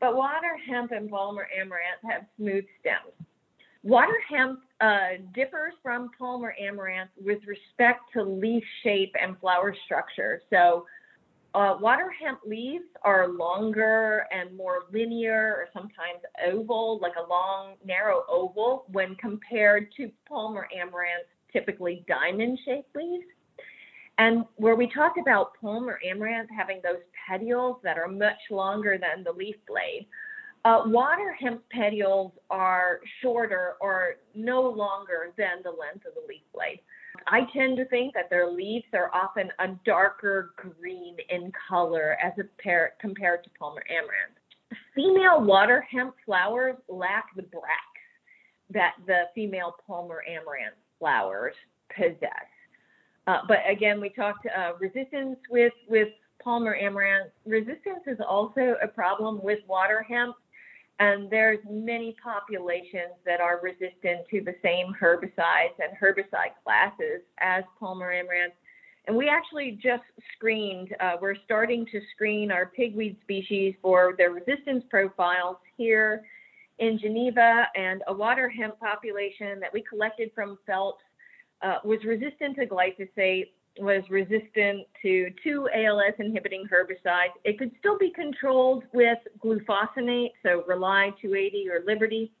but 0.00 0.16
water 0.16 0.58
hemp 0.68 0.92
and 0.92 1.10
Palmer 1.10 1.48
amaranth 1.56 2.02
have 2.10 2.26
smooth 2.36 2.64
stems. 2.80 3.12
Water 3.82 4.18
hemp 4.28 4.60
uh, 4.80 5.22
differs 5.32 5.74
from 5.82 6.10
Palmer 6.18 6.54
amaranth 6.60 7.10
with 7.24 7.38
respect 7.46 8.00
to 8.14 8.22
leaf 8.22 8.64
shape 8.82 9.14
and 9.20 9.38
flower 9.38 9.76
structure. 9.84 10.42
So 10.50 10.86
uh, 11.56 11.78
water 11.80 12.10
hemp 12.10 12.40
leaves 12.46 12.84
are 13.00 13.28
longer 13.28 14.26
and 14.30 14.54
more 14.54 14.80
linear 14.92 15.54
or 15.56 15.68
sometimes 15.72 16.20
oval, 16.46 16.98
like 17.00 17.14
a 17.16 17.26
long, 17.26 17.76
narrow 17.82 18.24
oval, 18.28 18.84
when 18.92 19.14
compared 19.14 19.90
to 19.96 20.10
Palmer 20.28 20.68
amaranth, 20.78 21.24
typically 21.50 22.04
diamond 22.06 22.58
shaped 22.66 22.94
leaves. 22.94 23.24
And 24.18 24.44
where 24.56 24.76
we 24.76 24.86
talk 24.92 25.14
about 25.18 25.58
Palmer 25.58 25.98
amaranth 26.06 26.50
having 26.54 26.80
those 26.82 27.00
petioles 27.26 27.78
that 27.82 27.96
are 27.96 28.08
much 28.08 28.36
longer 28.50 28.98
than 29.00 29.24
the 29.24 29.32
leaf 29.32 29.56
blade, 29.66 30.06
uh, 30.66 30.82
water 30.84 31.34
hemp 31.40 31.62
petioles 31.70 32.32
are 32.50 33.00
shorter 33.22 33.76
or 33.80 34.16
no 34.34 34.60
longer 34.60 35.32
than 35.38 35.62
the 35.62 35.70
length 35.70 36.04
of 36.04 36.12
the 36.14 36.24
leaf 36.28 36.42
blade. 36.52 36.80
I 37.26 37.42
tend 37.52 37.76
to 37.78 37.84
think 37.86 38.14
that 38.14 38.30
their 38.30 38.50
leaves 38.50 38.86
are 38.92 39.10
often 39.14 39.50
a 39.58 39.68
darker 39.84 40.54
green 40.56 41.16
in 41.28 41.52
color 41.68 42.16
as 42.22 42.32
a 42.38 42.44
pair, 42.62 42.94
compared 43.00 43.44
to 43.44 43.50
Palmer 43.58 43.82
amaranth. 43.88 44.38
female 44.94 45.42
water 45.42 45.86
hemp 45.90 46.14
flowers 46.24 46.76
lack 46.88 47.34
the 47.36 47.42
bracts 47.42 47.96
that 48.70 48.94
the 49.06 49.24
female 49.34 49.74
Palmer 49.86 50.22
amaranth 50.28 50.76
flowers 50.98 51.54
possess. 51.94 52.48
Uh, 53.26 53.40
but 53.48 53.58
again, 53.68 54.00
we 54.00 54.08
talked 54.08 54.46
uh, 54.46 54.72
resistance 54.78 55.38
with 55.50 55.72
with 55.88 56.08
Palmer 56.42 56.76
amaranth. 56.76 57.32
Resistance 57.44 58.04
is 58.06 58.18
also 58.26 58.76
a 58.82 58.86
problem 58.86 59.42
with 59.42 59.58
water 59.66 60.02
hemp, 60.02 60.36
and 60.98 61.30
there's 61.30 61.58
many 61.68 62.16
populations 62.22 63.14
that 63.24 63.40
are 63.40 63.60
resistant 63.62 64.26
to 64.30 64.40
the 64.40 64.54
same 64.62 64.94
herbicides 65.00 65.76
and 65.78 65.96
herbicide 66.00 66.54
classes 66.64 67.22
as 67.38 67.64
Palmer 67.78 68.12
amaranth. 68.12 68.54
And 69.06 69.16
we 69.16 69.28
actually 69.28 69.78
just 69.82 70.02
screened, 70.34 70.94
uh, 71.00 71.16
we're 71.20 71.36
starting 71.44 71.86
to 71.92 72.00
screen 72.14 72.50
our 72.50 72.66
pigweed 72.66 73.16
species 73.22 73.74
for 73.82 74.14
their 74.18 74.30
resistance 74.30 74.84
profiles 74.90 75.58
here 75.76 76.24
in 76.78 76.98
Geneva, 76.98 77.66
and 77.74 78.02
a 78.08 78.12
water 78.12 78.48
hemp 78.48 78.78
population 78.80 79.60
that 79.60 79.72
we 79.72 79.82
collected 79.82 80.30
from 80.34 80.58
Phelps 80.66 81.02
uh, 81.62 81.76
was 81.84 81.98
resistant 82.04 82.56
to 82.56 82.66
glyphosate, 82.66 83.50
was 83.78 84.02
resistant 84.10 84.86
to 85.02 85.30
two 85.42 85.68
ALS 85.74 86.14
inhibiting 86.18 86.64
herbicides. 86.64 87.32
It 87.44 87.58
could 87.58 87.70
still 87.78 87.98
be 87.98 88.10
controlled 88.10 88.84
with 88.92 89.18
glufosinate, 89.42 90.32
so 90.42 90.64
Rely 90.66 91.12
280 91.20 91.68
or 91.68 91.82
Liberty. 91.86 92.32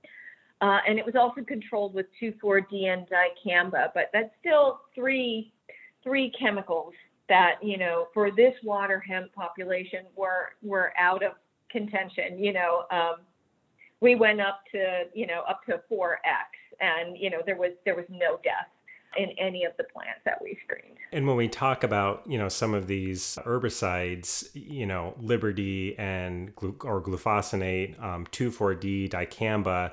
Uh, 0.60 0.78
and 0.88 0.98
it 0.98 1.04
was 1.04 1.14
also 1.14 1.42
controlled 1.42 1.92
with 1.94 2.06
2,4-D 2.22 2.86
and 2.86 3.06
dicamba, 3.08 3.88
but 3.94 4.10
that's 4.12 4.30
still 4.40 4.80
three 4.94 5.52
three 6.02 6.32
chemicals 6.38 6.92
that 7.28 7.56
you 7.60 7.76
know 7.76 8.06
for 8.14 8.30
this 8.30 8.54
water 8.62 9.00
hemp 9.00 9.32
population 9.34 10.04
were 10.14 10.50
were 10.62 10.92
out 10.98 11.22
of 11.22 11.32
contention. 11.70 12.38
You 12.38 12.52
know, 12.52 12.84
um, 12.90 13.16
we 14.00 14.14
went 14.14 14.40
up 14.40 14.60
to 14.72 15.04
you 15.14 15.26
know 15.26 15.42
up 15.48 15.60
to 15.66 15.80
4x, 15.92 16.16
and 16.80 17.18
you 17.18 17.28
know 17.28 17.38
there 17.44 17.56
was 17.56 17.72
there 17.84 17.96
was 17.96 18.06
no 18.08 18.38
death 18.42 18.68
in 19.16 19.30
any 19.38 19.64
of 19.64 19.72
the 19.76 19.84
plants 19.84 20.20
that 20.24 20.40
we 20.42 20.58
screened. 20.64 20.96
And 21.12 21.26
when 21.26 21.36
we 21.36 21.48
talk 21.48 21.84
about, 21.84 22.22
you 22.26 22.38
know, 22.38 22.48
some 22.48 22.74
of 22.74 22.86
these 22.86 23.38
herbicides, 23.44 24.48
you 24.54 24.86
know, 24.86 25.14
Liberty 25.20 25.96
and 25.98 26.54
glu- 26.54 26.76
or 26.82 27.00
glufosinate, 27.00 28.00
um, 28.02 28.26
2,4-D, 28.26 29.08
dicamba, 29.08 29.92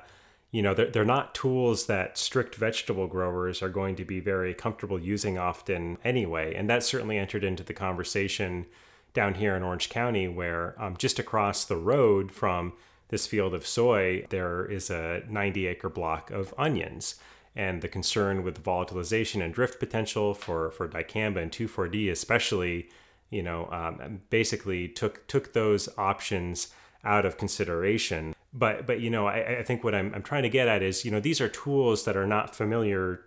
you 0.50 0.62
know, 0.62 0.74
they're, 0.74 0.90
they're 0.90 1.04
not 1.04 1.34
tools 1.34 1.86
that 1.86 2.16
strict 2.16 2.54
vegetable 2.54 3.06
growers 3.06 3.62
are 3.62 3.68
going 3.68 3.96
to 3.96 4.04
be 4.04 4.20
very 4.20 4.54
comfortable 4.54 5.00
using 5.00 5.38
often 5.38 5.98
anyway. 6.04 6.54
And 6.54 6.70
that 6.70 6.82
certainly 6.82 7.18
entered 7.18 7.42
into 7.42 7.64
the 7.64 7.74
conversation 7.74 8.66
down 9.14 9.34
here 9.34 9.56
in 9.56 9.62
Orange 9.62 9.88
County, 9.88 10.28
where 10.28 10.74
um, 10.80 10.96
just 10.96 11.18
across 11.18 11.64
the 11.64 11.76
road 11.76 12.30
from 12.30 12.72
this 13.08 13.26
field 13.26 13.54
of 13.54 13.66
soy, 13.66 14.26
there 14.30 14.64
is 14.64 14.90
a 14.90 15.22
90 15.28 15.66
acre 15.66 15.88
block 15.88 16.30
of 16.30 16.52
onions 16.58 17.16
and 17.56 17.82
the 17.82 17.88
concern 17.88 18.42
with 18.42 18.62
volatilization 18.62 19.44
and 19.44 19.54
drift 19.54 19.78
potential 19.78 20.34
for 20.34 20.70
for 20.70 20.88
dicamba 20.88 21.40
and 21.42 21.52
2,4-D 21.52 22.08
especially 22.08 22.88
you 23.30 23.42
know 23.42 23.68
um, 23.70 24.22
basically 24.30 24.88
took 24.88 25.26
took 25.26 25.52
those 25.52 25.88
options 25.98 26.68
out 27.04 27.26
of 27.26 27.36
consideration. 27.36 28.34
But 28.52 28.86
but 28.86 29.00
you 29.00 29.10
know 29.10 29.26
I, 29.26 29.58
I 29.58 29.62
think 29.62 29.84
what 29.84 29.94
I'm, 29.94 30.14
I'm 30.14 30.22
trying 30.22 30.44
to 30.44 30.48
get 30.48 30.68
at 30.68 30.82
is 30.82 31.04
you 31.04 31.10
know 31.10 31.20
these 31.20 31.40
are 31.40 31.48
tools 31.48 32.04
that 32.04 32.16
are 32.16 32.26
not 32.26 32.54
familiar 32.54 33.22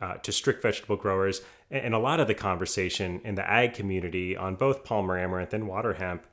uh, 0.00 0.14
to 0.14 0.32
strict 0.32 0.62
vegetable 0.62 0.96
growers. 0.96 1.40
And 1.70 1.94
a 1.94 1.98
lot 1.98 2.20
of 2.20 2.26
the 2.26 2.34
conversation 2.34 3.20
in 3.24 3.34
the 3.34 3.48
ag 3.48 3.72
community 3.72 4.36
on 4.36 4.56
both 4.56 4.84
palmer 4.84 5.18
amaranth 5.18 5.54
and 5.54 5.66
water 5.66 5.94
hemp 5.94 6.26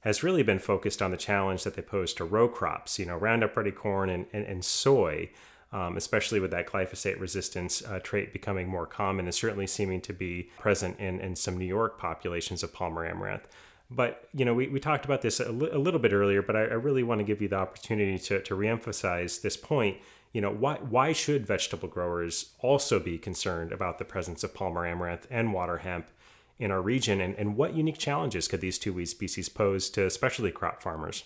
has 0.00 0.22
really 0.22 0.42
been 0.42 0.58
focused 0.58 1.00
on 1.00 1.10
the 1.10 1.16
challenge 1.16 1.64
that 1.64 1.74
they 1.74 1.82
pose 1.82 2.12
to 2.14 2.24
row 2.24 2.46
crops 2.46 2.98
you 2.98 3.06
know 3.06 3.16
roundup 3.16 3.56
ready 3.56 3.72
corn 3.72 4.10
and, 4.10 4.26
and, 4.32 4.44
and 4.44 4.64
soy 4.64 5.30
um, 5.74 5.96
especially 5.96 6.38
with 6.38 6.52
that 6.52 6.68
glyphosate 6.68 7.20
resistance 7.20 7.82
uh, 7.82 7.98
trait 7.98 8.32
becoming 8.32 8.68
more 8.68 8.86
common 8.86 9.26
and 9.26 9.34
certainly 9.34 9.66
seeming 9.66 10.00
to 10.00 10.12
be 10.12 10.48
present 10.56 10.98
in, 11.00 11.20
in 11.20 11.34
some 11.34 11.58
New 11.58 11.66
York 11.66 11.98
populations 11.98 12.62
of 12.62 12.72
Palmer 12.72 13.04
amaranth. 13.04 13.48
But 13.90 14.28
you 14.32 14.44
know, 14.44 14.54
we, 14.54 14.68
we 14.68 14.78
talked 14.78 15.04
about 15.04 15.22
this 15.22 15.40
a, 15.40 15.50
li- 15.50 15.70
a 15.72 15.78
little 15.78 15.98
bit 15.98 16.12
earlier, 16.12 16.42
but 16.42 16.54
I, 16.54 16.60
I, 16.60 16.74
really 16.74 17.02
want 17.02 17.18
to 17.18 17.24
give 17.24 17.42
you 17.42 17.48
the 17.48 17.56
opportunity 17.56 18.18
to, 18.18 18.40
to 18.40 18.54
reemphasize 18.54 19.42
this 19.42 19.56
point. 19.56 19.98
You 20.32 20.40
know, 20.40 20.50
why 20.50 20.76
why 20.76 21.12
should 21.12 21.44
vegetable 21.44 21.88
growers 21.88 22.54
also 22.60 23.00
be 23.00 23.18
concerned 23.18 23.72
about 23.72 23.98
the 23.98 24.04
presence 24.04 24.44
of 24.44 24.54
Palmer 24.54 24.86
amaranth 24.86 25.26
and 25.28 25.52
water 25.52 25.78
hemp 25.78 26.08
in 26.56 26.70
our 26.70 26.80
region, 26.80 27.20
and, 27.20 27.34
and 27.34 27.56
what 27.56 27.74
unique 27.74 27.98
challenges 27.98 28.46
could 28.46 28.60
these 28.60 28.78
two 28.78 28.92
weed 28.92 29.06
species 29.06 29.48
pose 29.48 29.90
to 29.90 30.08
specialty 30.08 30.52
crop 30.52 30.80
farmers? 30.80 31.24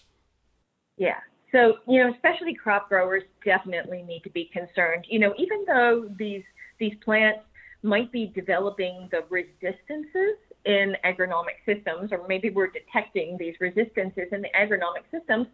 Yeah, 0.96 1.18
so, 1.52 1.74
you 1.87 2.02
know, 2.02 2.14
specialty 2.18 2.54
crop 2.54 2.88
growers 2.88 3.22
definitely 3.44 4.02
need 4.02 4.22
to 4.24 4.30
be 4.30 4.50
concerned. 4.52 5.06
You 5.08 5.18
know, 5.18 5.34
even 5.38 5.64
though 5.66 6.08
these 6.18 6.42
these 6.78 6.94
plants 7.04 7.40
might 7.82 8.11
be 8.12 8.32
developing 8.34 9.08
the 9.11 9.24
resistances 9.30 10.37
in 10.64 10.94
agronomic 11.04 11.58
systems, 11.64 12.12
or 12.12 12.26
maybe 12.28 12.50
we're 12.50 12.70
detecting 12.70 13.37
these 13.38 13.54
resistances 13.61 14.24
in 14.32 14.42
the 14.42 14.48
agronomic 14.58 15.04
systems, 15.11 15.46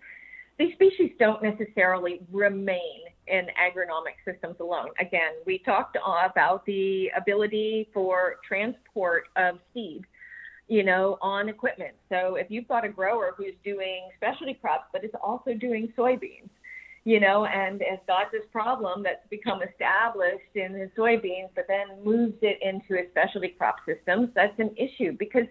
these 0.59 0.73
species 0.75 1.11
don't 1.19 1.43
necessarily 1.43 2.21
remain 2.33 3.01
in 3.27 3.47
agronomic 3.61 4.17
systems 4.25 4.57
alone. 4.61 4.89
Again, 5.01 5.33
we 5.47 5.59
talked 5.59 5.97
about 5.97 6.65
the 6.67 7.11
ability 7.17 7.89
for 7.93 8.37
transport 8.47 9.25
of 9.37 9.59
seed 9.73 10.05
you 10.69 10.83
know, 10.83 11.19
on 11.21 11.49
equipment. 11.49 11.95
So 12.09 12.37
if 12.37 12.51
you've 12.51 12.69
got 12.69 12.85
a 12.85 12.89
grower 12.89 13.35
who's 13.37 13.55
doing 13.65 14.09
specialty 14.17 14.55
crops, 14.55 14.87
but 14.93 15.05
is 15.05 15.11
also 15.23 15.55
doing 15.55 15.93
soybeans, 15.97 16.49
you 17.05 17.21
know, 17.21 17.45
and 17.45 17.83
has 17.89 17.99
got 18.07 18.33
this 18.33 18.45
problem 18.51 19.03
that's 19.03 19.27
become 19.29 19.61
established 19.63 20.55
in 20.55 20.75
his 20.75 20.89
soybeans, 20.97 21.51
but 21.55 21.67
then 21.69 22.03
moves 22.03 22.39
it 22.41 22.59
into 22.63 22.99
his 23.01 23.11
specialty 23.11 23.49
crop 23.49 23.77
systems, 23.87 24.31
that's 24.35 24.59
an 24.59 24.75
issue 24.77 25.13
because 25.19 25.47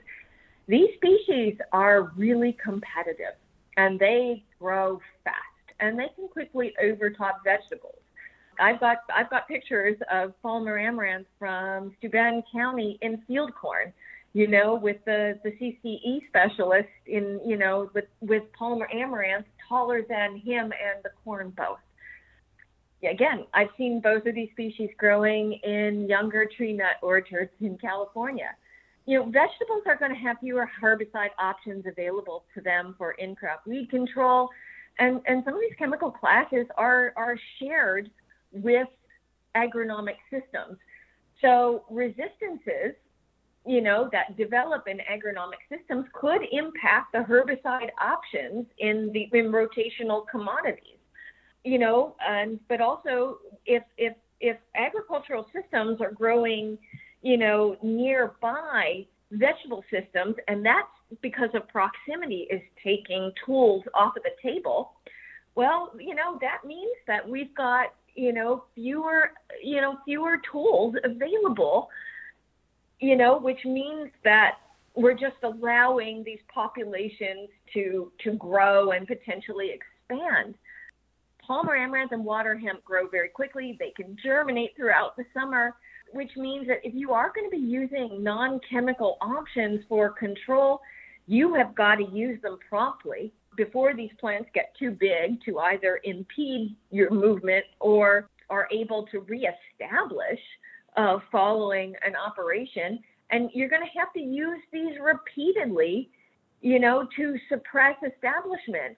these 0.67 0.89
species 0.95 1.57
are 1.71 2.11
really 2.15 2.57
competitive 2.63 3.35
and 3.77 3.99
they 3.99 4.43
grow 4.59 4.99
fast 5.23 5.37
and 5.79 5.99
they 5.99 6.07
can 6.15 6.27
quickly 6.27 6.73
overtop 6.81 7.43
vegetables. 7.43 7.99
I've 8.59 8.79
got 8.79 8.97
I've 9.15 9.29
got 9.29 9.47
pictures 9.47 9.97
of 10.11 10.39
Palmer 10.41 10.77
amaranth 10.77 11.27
from 11.39 11.91
Steuben 11.97 12.43
County 12.51 12.99
in 13.01 13.21
field 13.27 13.51
corn 13.59 13.91
you 14.33 14.47
know, 14.47 14.75
with 14.75 14.97
the, 15.05 15.39
the 15.43 15.51
CCE 15.51 16.27
specialist 16.27 16.89
in, 17.05 17.39
you 17.45 17.55
know, 17.55 17.89
with, 17.93 18.05
with 18.19 18.43
Palmer 18.57 18.87
Amaranth 18.91 19.45
taller 19.69 20.01
than 20.07 20.37
him 20.37 20.65
and 20.65 21.03
the 21.03 21.11
corn 21.23 21.53
both. 21.55 21.77
Again, 23.07 23.45
I've 23.53 23.67
seen 23.77 23.99
both 24.01 24.25
of 24.25 24.33
these 24.33 24.49
species 24.51 24.89
growing 24.97 25.53
in 25.63 26.07
younger 26.07 26.47
tree 26.57 26.73
nut 26.73 26.95
orchards 27.01 27.51
in 27.61 27.77
California. 27.77 28.55
You 29.05 29.19
know, 29.19 29.25
vegetables 29.25 29.83
are 29.85 29.97
going 29.97 30.13
to 30.13 30.17
have 30.17 30.37
fewer 30.39 30.69
herbicide 30.81 31.31
options 31.37 31.85
available 31.85 32.45
to 32.55 32.61
them 32.61 32.95
for 32.97 33.11
in-crop 33.11 33.63
weed 33.67 33.89
control, 33.89 34.49
and, 34.99 35.19
and 35.27 35.43
some 35.43 35.53
of 35.53 35.59
these 35.59 35.75
chemical 35.77 36.11
classes 36.11 36.65
are, 36.77 37.13
are 37.17 37.37
shared 37.59 38.09
with 38.53 38.87
agronomic 39.55 40.15
systems. 40.31 40.77
So 41.41 41.83
resistances 41.89 42.95
you 43.65 43.81
know, 43.81 44.09
that 44.11 44.35
develop 44.37 44.87
in 44.87 44.97
agronomic 44.97 45.61
systems 45.69 46.05
could 46.13 46.41
impact 46.51 47.13
the 47.13 47.19
herbicide 47.19 47.89
options 48.01 48.65
in 48.79 49.11
the 49.13 49.29
in 49.37 49.51
rotational 49.51 50.25
commodities. 50.29 50.97
You 51.63 51.79
know, 51.79 52.15
and 52.27 52.59
but 52.67 52.81
also 52.81 53.37
if 53.65 53.83
if 53.97 54.13
if 54.41 54.57
agricultural 54.75 55.47
systems 55.53 56.01
are 56.01 56.11
growing, 56.11 56.77
you 57.21 57.37
know, 57.37 57.77
nearby 57.81 59.05
vegetable 59.31 59.83
systems, 59.89 60.35
and 60.47 60.65
that's 60.65 60.87
because 61.21 61.49
of 61.53 61.67
proximity 61.69 62.47
is 62.51 62.61
taking 62.83 63.31
tools 63.45 63.83
off 63.93 64.15
of 64.17 64.23
the 64.23 64.31
table. 64.41 64.93
Well, 65.55 65.93
you 65.97 66.15
know, 66.15 66.37
that 66.41 66.67
means 66.67 66.97
that 67.07 67.27
we've 67.27 67.53
got, 67.55 67.93
you 68.15 68.33
know, 68.33 68.65
fewer, 68.75 69.31
you 69.63 69.79
know, 69.79 69.97
fewer 70.05 70.41
tools 70.51 70.95
available 71.03 71.89
you 72.99 73.15
know, 73.15 73.37
which 73.37 73.63
means 73.65 74.09
that 74.23 74.57
we're 74.95 75.13
just 75.13 75.35
allowing 75.43 76.23
these 76.23 76.39
populations 76.53 77.49
to 77.73 78.11
to 78.23 78.33
grow 78.33 78.91
and 78.91 79.07
potentially 79.07 79.71
expand. 79.71 80.55
Palmer 81.45 81.75
amaranth 81.75 82.11
and 82.11 82.23
water 82.23 82.57
hemp 82.57 82.83
grow 82.85 83.07
very 83.09 83.29
quickly. 83.29 83.75
They 83.77 83.91
can 83.95 84.15
germinate 84.23 84.75
throughout 84.77 85.17
the 85.17 85.25
summer, 85.33 85.75
which 86.13 86.31
means 86.37 86.67
that 86.67 86.77
if 86.83 86.93
you 86.93 87.11
are 87.11 87.33
going 87.35 87.49
to 87.49 87.55
be 87.55 87.61
using 87.61 88.23
non-chemical 88.23 89.17
options 89.19 89.81
for 89.89 90.09
control, 90.09 90.79
you 91.27 91.53
have 91.55 91.75
got 91.75 91.95
to 91.95 92.05
use 92.05 92.41
them 92.41 92.57
promptly 92.69 93.33
before 93.57 93.93
these 93.93 94.11
plants 94.19 94.49
get 94.53 94.73
too 94.79 94.91
big 94.91 95.43
to 95.45 95.59
either 95.59 95.99
impede 96.03 96.75
your 96.91 97.11
movement 97.11 97.65
or 97.79 98.29
are 98.49 98.67
able 98.71 99.05
to 99.07 99.19
reestablish 99.21 100.39
uh, 100.97 101.19
following 101.31 101.95
an 102.05 102.13
operation. 102.15 102.99
And 103.31 103.49
you're 103.53 103.69
going 103.69 103.81
to 103.81 103.99
have 103.99 104.13
to 104.13 104.19
use 104.19 104.61
these 104.71 104.93
repeatedly, 105.01 106.09
you 106.61 106.79
know, 106.79 107.07
to 107.17 107.37
suppress 107.49 107.95
establishment. 108.05 108.97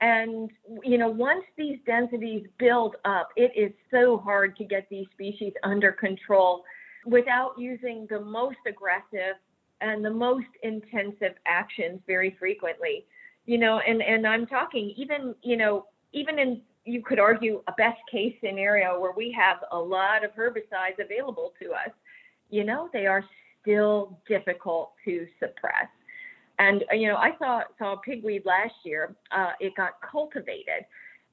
And, 0.00 0.50
you 0.82 0.98
know, 0.98 1.08
once 1.08 1.44
these 1.56 1.78
densities 1.86 2.46
build 2.58 2.96
up, 3.04 3.28
it 3.36 3.52
is 3.56 3.72
so 3.90 4.18
hard 4.18 4.56
to 4.56 4.64
get 4.64 4.86
these 4.90 5.06
species 5.12 5.52
under 5.62 5.92
control 5.92 6.64
without 7.06 7.54
using 7.58 8.06
the 8.10 8.20
most 8.20 8.58
aggressive 8.66 9.36
and 9.80 10.04
the 10.04 10.10
most 10.10 10.46
intensive 10.62 11.34
actions 11.46 12.00
very 12.06 12.36
frequently. 12.38 13.06
You 13.46 13.58
know, 13.58 13.80
and, 13.86 14.02
and 14.02 14.26
I'm 14.26 14.46
talking 14.46 14.94
even, 14.96 15.34
you 15.42 15.56
know, 15.56 15.86
even 16.12 16.38
in, 16.38 16.62
you 16.84 17.02
could 17.02 17.18
argue 17.18 17.62
a 17.66 17.72
best 17.72 18.00
case 18.10 18.34
scenario 18.42 19.00
where 19.00 19.12
we 19.12 19.32
have 19.32 19.58
a 19.72 19.78
lot 19.78 20.24
of 20.24 20.32
herbicides 20.32 21.02
available 21.02 21.52
to 21.60 21.70
us, 21.72 21.90
you 22.50 22.64
know, 22.64 22.88
they 22.92 23.06
are 23.06 23.24
still 23.62 24.18
difficult 24.28 24.92
to 25.04 25.26
suppress. 25.38 25.88
And 26.58 26.84
uh, 26.92 26.94
you 26.94 27.08
know, 27.08 27.16
I 27.16 27.32
saw 27.38 27.62
saw 27.78 27.96
pigweed 27.96 28.44
last 28.44 28.74
year. 28.84 29.16
Uh, 29.32 29.52
it 29.58 29.74
got 29.76 29.94
cultivated, 30.00 30.86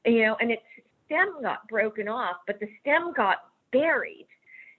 you 0.06 0.24
know, 0.24 0.36
and 0.40 0.52
its 0.52 0.64
stem 1.06 1.42
got 1.42 1.68
broken 1.68 2.08
off, 2.08 2.38
but 2.48 2.60
the 2.60 2.68
stem 2.82 3.14
got 3.16 3.38
buried 3.72 4.28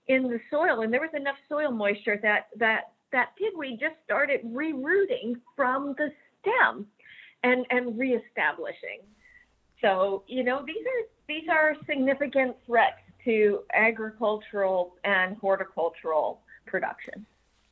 in 0.07 0.23
the 0.23 0.39
soil, 0.51 0.81
and 0.81 0.91
there 0.91 0.99
was 0.99 1.11
enough 1.13 1.37
soil 1.47 1.71
moisture 1.71 2.19
that 2.21 2.47
that 2.57 2.91
that 3.13 3.29
pigweed 3.37 3.79
just 3.79 3.95
started 4.03 4.41
rerooting 4.43 5.35
from 5.55 5.95
the 5.97 6.11
stem, 6.41 6.85
and 7.43 7.65
and 7.69 7.97
reestablishing. 7.97 8.99
So 9.83 10.23
you 10.27 10.43
know, 10.43 10.63
these 10.65 10.77
are 10.77 11.07
these 11.27 11.49
are 11.49 11.75
significant 11.85 12.55
threats 12.65 13.01
to 13.25 13.61
agricultural 13.73 14.95
and 15.03 15.37
horticultural 15.37 16.41
production. 16.65 17.25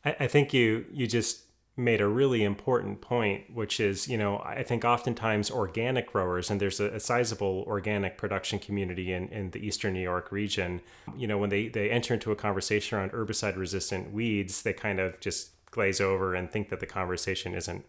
I, 0.05 0.15
I 0.21 0.27
think 0.27 0.53
you 0.53 0.85
you 0.91 1.07
just 1.07 1.45
made 1.77 2.01
a 2.01 2.07
really 2.07 2.43
important 2.43 3.01
point, 3.01 3.53
which 3.53 3.79
is, 3.79 4.07
you 4.07 4.17
know, 4.17 4.39
I 4.39 4.61
think 4.61 4.83
oftentimes 4.83 5.49
organic 5.49 6.11
growers, 6.11 6.49
and 6.51 6.59
there's 6.59 6.79
a, 6.81 6.89
a, 6.95 6.99
sizable 6.99 7.63
organic 7.65 8.17
production 8.17 8.59
community 8.59 9.13
in, 9.13 9.29
in 9.29 9.51
the 9.51 9.65
eastern 9.65 9.93
New 9.93 10.01
York 10.01 10.31
region, 10.31 10.81
you 11.15 11.27
know, 11.27 11.37
when 11.37 11.49
they, 11.49 11.69
they 11.69 11.89
enter 11.89 12.13
into 12.13 12.31
a 12.31 12.35
conversation 12.35 12.97
around 12.97 13.13
herbicide 13.13 13.55
resistant 13.55 14.11
weeds, 14.11 14.63
they 14.63 14.73
kind 14.73 14.99
of 14.99 15.19
just 15.21 15.51
glaze 15.71 16.01
over 16.01 16.35
and 16.35 16.51
think 16.51 16.69
that 16.69 16.81
the 16.81 16.85
conversation 16.85 17.55
isn't 17.55 17.85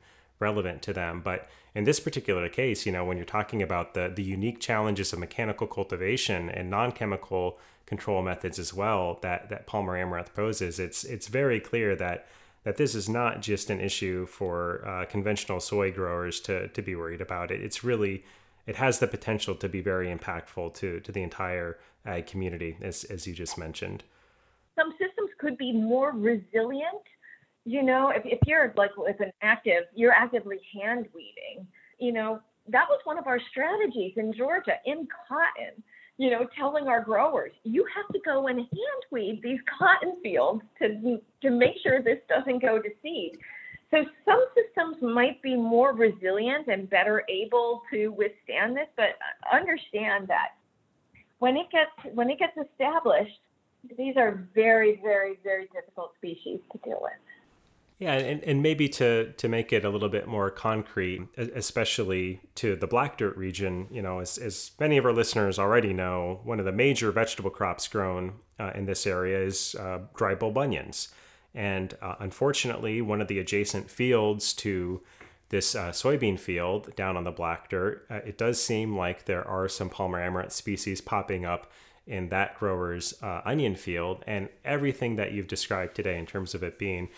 relevant 0.49 0.83
to 0.83 0.93
them. 0.93 1.15
But 1.31 1.41
in 1.75 1.85
this 1.85 2.01
particular 2.01 2.49
case, 2.49 2.87
you 2.87 2.93
know, 2.93 3.05
when 3.07 3.17
you're 3.19 3.37
talking 3.39 3.63
about 3.63 3.95
the, 3.95 4.13
the 4.15 4.23
unique 4.39 4.61
challenges 4.69 5.13
of 5.13 5.19
mechanical 5.19 5.67
cultivation 5.67 6.51
and 6.51 6.69
non-chemical 6.69 7.59
control 7.87 8.23
methods 8.23 8.59
as 8.59 8.73
well 8.75 9.19
that, 9.23 9.49
that 9.51 9.67
Palmer 9.67 9.97
amaranth 9.97 10.33
poses, 10.35 10.79
it's 10.79 11.05
it's 11.15 11.29
very 11.29 11.61
clear 11.61 11.97
that 11.97 12.19
that 12.65 12.77
this 12.77 12.95
is 12.95 13.09
not 13.09 13.43
just 13.43 13.71
an 13.71 13.81
issue 13.81 14.27
for 14.27 14.87
uh, 14.87 15.05
conventional 15.07 15.61
soy 15.61 15.91
growers 15.91 16.41
to, 16.41 16.69
to 16.69 16.83
be 16.83 16.95
worried 16.95 17.21
about. 17.21 17.51
It, 17.51 17.61
it's 17.61 17.83
really, 17.83 18.23
it 18.67 18.77
has 18.77 18.99
the 18.99 19.09
potential 19.09 19.55
to 19.57 19.69
be 19.69 19.81
very 19.81 20.09
impactful 20.17 20.75
to, 20.75 21.01
to 21.01 21.13
the 21.13 21.23
entire 21.23 21.79
ag 22.07 22.27
community, 22.27 22.77
as, 22.81 23.05
as 23.15 23.27
you 23.27 23.35
just 23.35 23.59
mentioned. 23.59 24.05
Some 24.79 24.93
systems 24.93 25.31
could 25.39 25.57
be 25.59 25.73
more 25.73 26.13
resilient. 26.13 27.05
You 27.65 27.83
know, 27.83 28.11
if, 28.11 28.23
if 28.25 28.39
you're 28.47 28.75
like, 28.77 28.91
if 28.99 29.21
an 29.21 29.33
active, 29.43 29.85
you're 29.95 30.13
actively 30.13 30.59
hand 30.75 31.07
weeding, 31.15 31.67
you 31.99 32.13
know, 32.13 32.41
that 32.69 32.87
was 32.89 33.01
one 33.05 33.19
of 33.19 33.27
our 33.27 33.41
strategies 33.51 34.15
in 34.17 34.33
Georgia 34.33 34.75
in 34.87 35.07
cotton 35.29 35.83
you 36.19 36.31
know, 36.31 36.47
telling 36.57 36.89
our 36.89 37.03
growers, 37.03 37.53
you 37.65 37.85
have 37.95 38.07
to 38.13 38.21
go 38.25 38.47
and 38.49 38.59
hand 38.59 39.03
weed 39.11 39.41
these 39.43 39.59
cotton 39.79 40.17
fields 40.23 40.63
to, 40.79 41.21
to 41.41 41.51
make 41.51 41.75
sure 41.83 42.03
this 42.03 42.19
doesn't 42.29 42.61
go 42.63 42.79
to 42.79 42.89
seed. 43.03 43.39
So 43.91 44.05
some 44.25 44.45
systems 44.55 44.97
might 45.03 45.43
be 45.43 45.55
more 45.57 45.93
resilient 45.93 46.69
and 46.69 46.89
better 46.89 47.25
able 47.29 47.83
to 47.93 48.09
withstand 48.09 48.77
this, 48.77 48.87
but 48.97 49.19
understand 49.53 50.29
that 50.29 50.51
when 51.41 51.57
it 51.57 51.67
gets 51.71 52.15
when 52.15 52.31
it 52.31 52.39
gets 52.39 52.57
established, 52.57 53.41
these 53.99 54.17
are 54.17 54.47
very, 54.55 55.01
very, 55.03 55.39
very 55.43 55.67
difficult 55.75 56.13
species 56.17 56.61
to 56.71 56.79
deal 56.85 57.01
with. 57.03 57.13
Yeah, 58.03 58.15
and, 58.15 58.43
and 58.43 58.63
maybe 58.65 58.89
to 58.89 59.33
to 59.37 59.49
make 59.49 59.73
it 59.73 59.85
a 59.85 59.89
little 59.89 60.09
bit 60.09 60.27
more 60.27 60.51
concrete, 60.51 61.29
especially 61.37 62.41
to 62.57 62.75
the 62.75 62.89
black 62.89 63.17
dirt 63.17 63.37
region, 63.37 63.87
you 63.93 64.03
know, 64.03 64.19
as, 64.19 64.39
as 64.39 64.73
many 64.81 64.97
of 64.97 65.05
our 65.05 65.13
listeners 65.13 65.57
already 65.57 65.93
know, 65.93 66.41
one 66.43 66.59
of 66.59 66.65
the 66.65 66.73
major 66.73 67.13
vegetable 67.13 67.51
crops 67.51 67.87
grown 67.87 68.33
uh, 68.59 68.73
in 68.75 68.87
this 68.87 69.07
area 69.07 69.39
is 69.41 69.77
uh, 69.77 70.01
dry 70.17 70.35
bulb 70.35 70.59
onions. 70.59 71.11
And 71.55 71.97
uh, 72.03 72.17
unfortunately, 72.19 73.01
one 73.03 73.21
of 73.21 73.29
the 73.29 73.39
adjacent 73.39 73.89
fields 73.89 74.53
to 74.55 75.01
this 75.51 75.77
uh, 75.77 75.91
soybean 75.91 76.41
field 76.41 76.97
down 76.97 77.17
on 77.17 77.23
the 77.23 77.31
black 77.31 77.71
dirt, 77.71 78.05
uh, 78.11 78.17
it 78.27 78.37
does 78.37 78.61
seem 78.61 78.97
like 78.97 79.27
there 79.27 79.47
are 79.47 79.69
some 79.69 79.89
Palmer 79.89 80.21
amaranth 80.21 80.51
species 80.51 81.01
popping 81.01 81.47
up 81.47 81.71
in 82.09 82.31
that 82.31 82.59
grower's 82.59 83.15
uh, 83.23 83.43
onion 83.45 83.77
field. 83.77 84.25
And 84.27 84.49
everything 84.65 85.15
that 85.17 85.31
you've 85.31 85.47
described 85.47 85.95
today 85.95 86.19
in 86.19 86.27
terms 86.27 86.53
of 86.53 86.65
it 86.65 86.81
being 86.81 87.09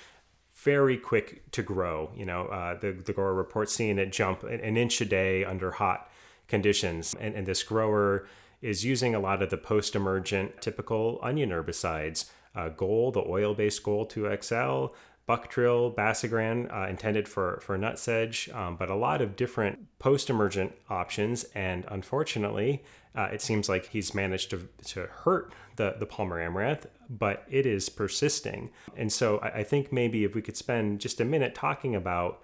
very 0.65 0.97
quick 0.97 1.49
to 1.53 1.63
grow. 1.63 2.11
You 2.17 2.25
know, 2.25 2.47
uh, 2.47 2.79
the, 2.79 2.93
the 2.93 3.13
grower 3.13 3.35
reports 3.35 3.75
seeing 3.75 3.99
it 3.99 4.11
jump 4.11 4.43
an 4.43 4.77
inch 4.77 5.01
a 5.01 5.05
day 5.05 5.45
under 5.45 5.71
hot 5.71 6.11
conditions. 6.49 7.15
And, 7.21 7.35
and 7.35 7.47
this 7.47 7.63
grower 7.63 8.27
is 8.63 8.85
using 8.85 9.15
a 9.15 9.21
lot 9.21 9.43
of 9.43 9.51
the 9.51 9.59
post 9.59 9.95
emergent 9.95 10.63
typical 10.63 11.21
onion 11.23 11.51
herbicides 11.51 12.31
uh, 12.55 12.71
Gold, 12.71 13.15
the 13.15 13.25
oil 13.27 13.53
based 13.53 13.83
Goal 13.83 14.07
2XL, 14.07 14.93
Buctril, 15.29 15.95
Basagran, 15.95 16.73
uh, 16.73 16.89
intended 16.89 17.27
for, 17.27 17.59
for 17.63 17.77
nutsedge, 17.77 18.55
um, 18.55 18.77
but 18.77 18.89
a 18.89 18.95
lot 18.95 19.21
of 19.21 19.37
different 19.37 19.87
post 19.99 20.31
emergent 20.31 20.73
options. 20.89 21.45
And 21.55 21.85
unfortunately, 21.89 22.85
uh, 23.15 23.29
it 23.33 23.43
seems 23.43 23.69
like 23.69 23.87
he's 23.89 24.15
managed 24.15 24.51
to, 24.51 24.69
to 24.87 25.07
hurt 25.07 25.53
the, 25.77 25.97
the 25.99 26.07
Palmer 26.07 26.41
amaranth, 26.41 26.87
but 27.09 27.45
it 27.51 27.67
is 27.67 27.89
persisting. 27.89 28.71
And 28.97 29.13
so 29.13 29.41
I, 29.41 29.63
think 29.63 29.93
maybe 29.93 30.25
if 30.25 30.35
we 30.35 30.43
could 30.43 30.57
spend 30.57 31.01
just 31.01 31.21
a 31.21 31.25
minute 31.25 31.55
talking 31.55 31.95
about 31.95 32.43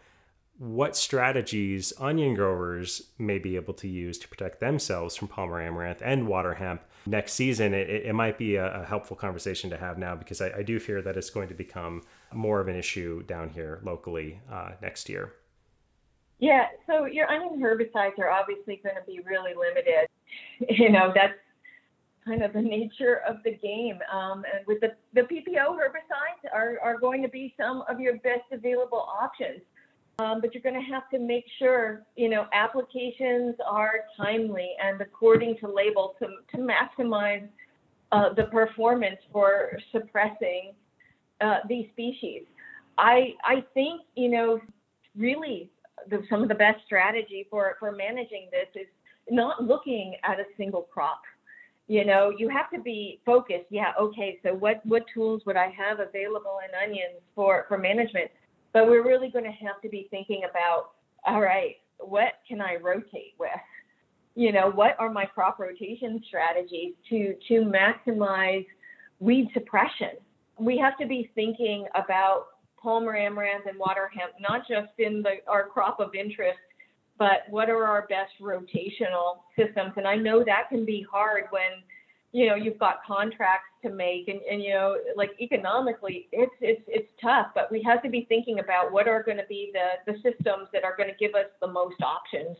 what 0.58 0.94
strategies 0.94 1.92
onion 1.98 2.34
growers 2.34 3.10
may 3.18 3.38
be 3.38 3.56
able 3.56 3.72
to 3.72 3.88
use 3.88 4.18
to 4.18 4.28
protect 4.28 4.60
themselves 4.60 5.16
from 5.16 5.26
Palmer 5.26 5.60
amaranth 5.60 6.02
and 6.04 6.28
water 6.28 6.54
hemp 6.54 6.82
next 7.06 7.32
season, 7.32 7.72
it, 7.72 7.88
it 7.88 8.14
might 8.14 8.36
be 8.36 8.56
a, 8.56 8.82
a, 8.82 8.84
helpful 8.84 9.16
conversation 9.16 9.70
to 9.70 9.78
have 9.78 9.96
now 9.96 10.14
because 10.14 10.42
I, 10.42 10.50
I, 10.58 10.62
do 10.62 10.78
fear 10.78 11.00
that 11.00 11.16
it's 11.16 11.30
going 11.30 11.48
to 11.48 11.54
become 11.54 12.02
more 12.34 12.60
of 12.60 12.68
an 12.68 12.76
issue 12.76 13.22
down 13.22 13.48
here 13.48 13.80
locally 13.82 14.40
uh, 14.52 14.72
next 14.82 15.08
year. 15.08 15.32
Yeah, 16.40 16.66
so 16.86 17.06
your 17.06 17.26
onion 17.30 17.58
herbicides 17.60 18.18
are 18.18 18.30
obviously 18.30 18.80
going 18.82 18.96
to 18.96 19.02
be 19.06 19.20
really 19.26 19.54
limited. 19.54 20.08
You 20.68 20.90
know, 20.90 21.10
that's 21.14 21.34
kind 22.30 22.42
of 22.44 22.52
the 22.52 22.62
nature 22.62 23.22
of 23.28 23.36
the 23.44 23.52
game. 23.52 23.98
Um, 24.12 24.44
and 24.52 24.64
with 24.66 24.80
the, 24.80 24.92
the 25.14 25.22
PPO 25.22 25.74
herbicides 25.74 26.48
are, 26.54 26.78
are 26.82 26.98
going 26.98 27.22
to 27.22 27.28
be 27.28 27.54
some 27.58 27.82
of 27.88 27.98
your 27.98 28.14
best 28.18 28.44
available 28.52 29.04
options. 29.20 29.60
Um, 30.20 30.40
but 30.40 30.54
you're 30.54 30.62
going 30.62 30.80
to 30.80 30.92
have 30.92 31.08
to 31.10 31.18
make 31.18 31.44
sure, 31.58 32.02
you 32.14 32.28
know, 32.28 32.46
applications 32.52 33.56
are 33.66 34.04
timely 34.16 34.70
and 34.82 35.00
according 35.00 35.56
to 35.58 35.66
label 35.66 36.14
to, 36.18 36.26
to 36.54 36.62
maximize 36.62 37.48
uh, 38.12 38.32
the 38.34 38.44
performance 38.44 39.18
for 39.32 39.78
suppressing 39.92 40.72
uh, 41.40 41.58
these 41.68 41.86
species. 41.92 42.42
I, 42.98 43.34
I 43.44 43.64
think, 43.72 44.02
you 44.14 44.28
know, 44.28 44.60
really 45.16 45.70
the, 46.10 46.22
some 46.28 46.42
of 46.42 46.48
the 46.48 46.54
best 46.54 46.84
strategy 46.84 47.46
for, 47.50 47.76
for 47.80 47.90
managing 47.90 48.48
this 48.52 48.68
is 48.82 48.88
not 49.30 49.64
looking 49.64 50.16
at 50.22 50.38
a 50.38 50.44
single 50.58 50.82
crop 50.82 51.22
you 51.90 52.04
know 52.04 52.32
you 52.38 52.48
have 52.48 52.70
to 52.70 52.80
be 52.80 53.20
focused. 53.26 53.66
Yeah 53.68 53.92
okay 54.00 54.38
so 54.44 54.54
what 54.54 54.80
what 54.86 55.02
tools 55.12 55.42
would 55.44 55.56
i 55.56 55.74
have 55.76 55.98
available 55.98 56.58
in 56.64 56.88
onions 56.88 57.20
for 57.34 57.64
for 57.66 57.76
management? 57.76 58.30
But 58.72 58.86
we're 58.86 59.04
really 59.04 59.28
going 59.28 59.44
to 59.44 59.66
have 59.66 59.82
to 59.82 59.88
be 59.88 60.06
thinking 60.08 60.42
about 60.48 60.92
all 61.26 61.40
right 61.40 61.76
what 61.98 62.34
can 62.46 62.60
i 62.60 62.76
rotate 62.76 63.34
with? 63.40 63.50
You 64.36 64.52
know 64.52 64.70
what 64.70 64.94
are 65.00 65.10
my 65.10 65.24
crop 65.24 65.58
rotation 65.58 66.22
strategies 66.28 66.94
to 67.08 67.34
to 67.48 67.54
maximize 67.64 68.66
weed 69.18 69.48
suppression? 69.52 70.14
We 70.58 70.78
have 70.78 70.96
to 70.98 71.06
be 71.06 71.32
thinking 71.34 71.88
about 71.96 72.46
palmer 72.80 73.16
amaranth 73.16 73.66
and 73.66 73.76
water 73.76 74.08
hemp 74.16 74.34
not 74.38 74.60
just 74.68 74.92
in 74.98 75.22
the 75.22 75.38
our 75.48 75.66
crop 75.66 75.98
of 75.98 76.14
interest 76.14 76.60
but 77.20 77.42
what 77.50 77.68
are 77.68 77.84
our 77.84 78.08
best 78.08 78.32
rotational 78.40 79.40
systems? 79.54 79.92
And 79.96 80.08
I 80.08 80.16
know 80.16 80.42
that 80.42 80.70
can 80.70 80.86
be 80.86 81.06
hard 81.08 81.44
when 81.50 81.84
you 82.32 82.46
know 82.46 82.54
you've 82.54 82.78
got 82.78 83.04
contracts 83.06 83.68
to 83.82 83.90
make 83.90 84.28
and, 84.28 84.40
and 84.50 84.62
you 84.62 84.70
know 84.72 84.96
like 85.16 85.30
economically 85.40 86.28
it's 86.30 86.52
it's 86.60 86.82
it's 86.86 87.08
tough 87.20 87.48
but 87.56 87.68
we 87.72 87.82
have 87.82 88.00
to 88.04 88.08
be 88.08 88.24
thinking 88.28 88.60
about 88.60 88.92
what 88.92 89.08
are 89.08 89.20
going 89.20 89.36
to 89.36 89.46
be 89.48 89.72
the 89.72 90.12
the 90.12 90.16
systems 90.18 90.68
that 90.72 90.84
are 90.84 90.96
going 90.96 91.08
to 91.08 91.16
give 91.16 91.34
us 91.34 91.46
the 91.60 91.66
most 91.66 92.00
options 92.02 92.56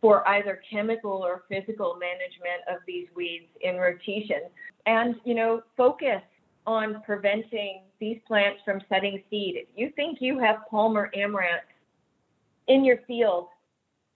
for 0.00 0.26
either 0.30 0.60
chemical 0.68 1.12
or 1.12 1.44
physical 1.48 1.96
management 2.00 2.66
of 2.68 2.80
these 2.84 3.06
weeds 3.14 3.46
in 3.60 3.76
rotation 3.76 4.50
and 4.86 5.14
you 5.22 5.36
know 5.36 5.62
focus 5.76 6.20
on 6.66 7.00
preventing 7.06 7.82
these 8.00 8.18
plants 8.26 8.58
from 8.64 8.80
setting 8.88 9.22
seed 9.30 9.54
if 9.54 9.68
you 9.76 9.92
think 9.94 10.18
you 10.20 10.36
have 10.40 10.56
palmer 10.68 11.12
amaranth 11.14 11.62
in 12.66 12.84
your 12.84 12.98
field 13.06 13.46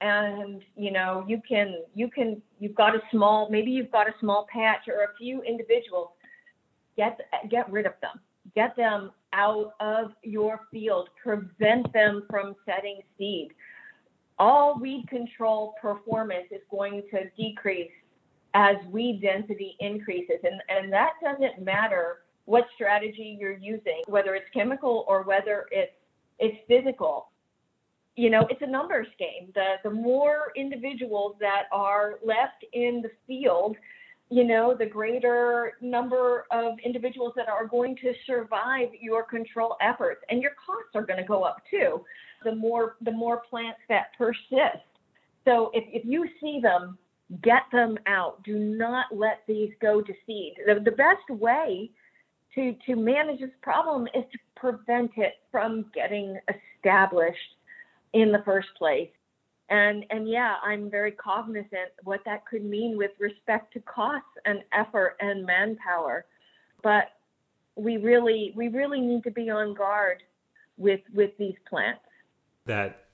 and 0.01 0.63
you 0.77 0.91
know 0.91 1.25
you 1.29 1.41
can 1.47 1.83
you 1.95 2.09
can 2.11 2.41
you've 2.59 2.75
got 2.75 2.95
a 2.95 3.01
small 3.11 3.49
maybe 3.51 3.71
you've 3.71 3.91
got 3.91 4.09
a 4.09 4.15
small 4.21 4.47
patch 4.53 4.89
or 4.89 5.05
a 5.05 5.17
few 5.19 5.43
individuals 5.43 6.09
get 7.01 7.21
get 7.51 7.71
rid 7.71 7.87
of 7.87 7.95
them. 8.01 8.21
Get 8.55 8.77
them 8.77 9.13
out 9.33 9.75
of 9.81 10.13
your 10.23 10.61
field. 10.71 11.09
Prevent 11.23 11.93
them 11.93 12.25
from 12.29 12.55
setting 12.67 13.01
seed. 13.17 13.53
All 14.39 14.79
weed 14.79 15.07
control 15.09 15.75
performance 15.81 16.47
is 16.51 16.63
going 16.71 17.03
to 17.11 17.31
decrease 17.37 17.91
as 18.55 18.77
weed 18.91 19.21
density 19.23 19.77
increases 19.81 20.39
and 20.43 20.61
and 20.69 20.93
that 20.93 21.13
doesn't 21.23 21.63
matter 21.63 22.23
what 22.47 22.65
strategy 22.75 23.37
you're 23.39 23.57
using 23.57 24.03
whether 24.09 24.35
it's 24.35 24.51
chemical 24.53 25.05
or 25.07 25.23
whether 25.23 25.67
it's 25.71 25.93
it's 26.41 26.59
physical 26.67 27.30
you 28.17 28.31
know, 28.31 28.47
it's 28.51 28.63
a 28.63 28.67
numbers 28.67 29.07
game. 29.19 29.51
The 29.55 29.77
the 29.85 29.91
more 29.91 30.53
individuals 30.57 31.37
that 31.41 31.65
are 31.73 32.19
left 32.25 32.65
in 32.73 33.03
the 33.03 33.11
field, 33.27 33.77
you 34.31 34.45
know, 34.45 34.75
the 34.79 34.87
greater 34.87 35.73
number 35.81 36.45
of 36.51 36.75
individuals 36.85 37.33
that 37.37 37.49
are 37.49 37.67
going 37.67 37.97
to 37.97 38.13
survive 38.27 38.89
your 39.01 39.25
control 39.25 39.77
efforts, 39.81 40.23
and 40.29 40.43
your 40.43 40.53
costs 40.65 40.91
are 40.95 41.03
going 41.03 41.19
to 41.19 41.27
go 41.27 41.43
up 41.43 41.63
too. 41.71 42.05
The 42.45 42.55
more 42.55 42.97
the 43.01 43.13
more 43.13 43.43
plants 43.49 43.81
that 43.89 44.09
persist. 44.19 44.85
So 45.45 45.71
if, 45.73 45.85
if 45.89 46.05
you 46.05 46.29
see 46.41 46.61
them, 46.63 46.99
get 47.43 47.63
them 47.73 47.97
out. 48.07 48.43
Do 48.45 48.59
not 48.59 49.07
let 49.13 49.43
these 49.49 49.71
go 49.81 50.03
to 50.03 50.13
seed. 50.27 50.55
The, 50.67 50.81
the 50.85 50.91
best 50.91 51.29
way 51.29 51.91
to 52.55 52.75
to 52.87 52.97
manage 52.97 53.41
this 53.41 53.51
problem 53.63 54.07
is 54.15 54.25
to 54.33 54.39
prevent 54.57 55.13
it 55.17 55.35
from 55.51 55.87
getting 55.95 56.39
established 56.49 57.39
in 58.13 58.33
the 58.33 58.43
first 58.45 58.69
place. 58.77 59.11
And 59.69 60.05
and 60.11 60.29
yeah, 60.29 60.57
I'm 60.65 60.91
very 60.91 61.13
cognizant 61.13 61.93
what 62.03 62.21
that 62.25 62.45
could 62.45 62.65
mean 62.65 62.97
with 62.97 63.13
respect 63.19 63.73
to 63.75 63.81
costs 63.81 64.27
and 64.45 64.63
effort 64.73 65.17
and 65.21 65.47
manpower. 65.47 66.25
But 66.83 67.13
we 67.77 67.97
really 67.97 68.53
we 68.57 68.69
really 68.69 69.01
need 69.01 69.23
to 69.25 69.31
be 69.31 69.49
on 69.49 69.75
guard 69.75 70.23
with 70.77 71.01
with 71.15 71.31
these 71.39 71.55
plants. 71.69 72.01
That 72.67 73.05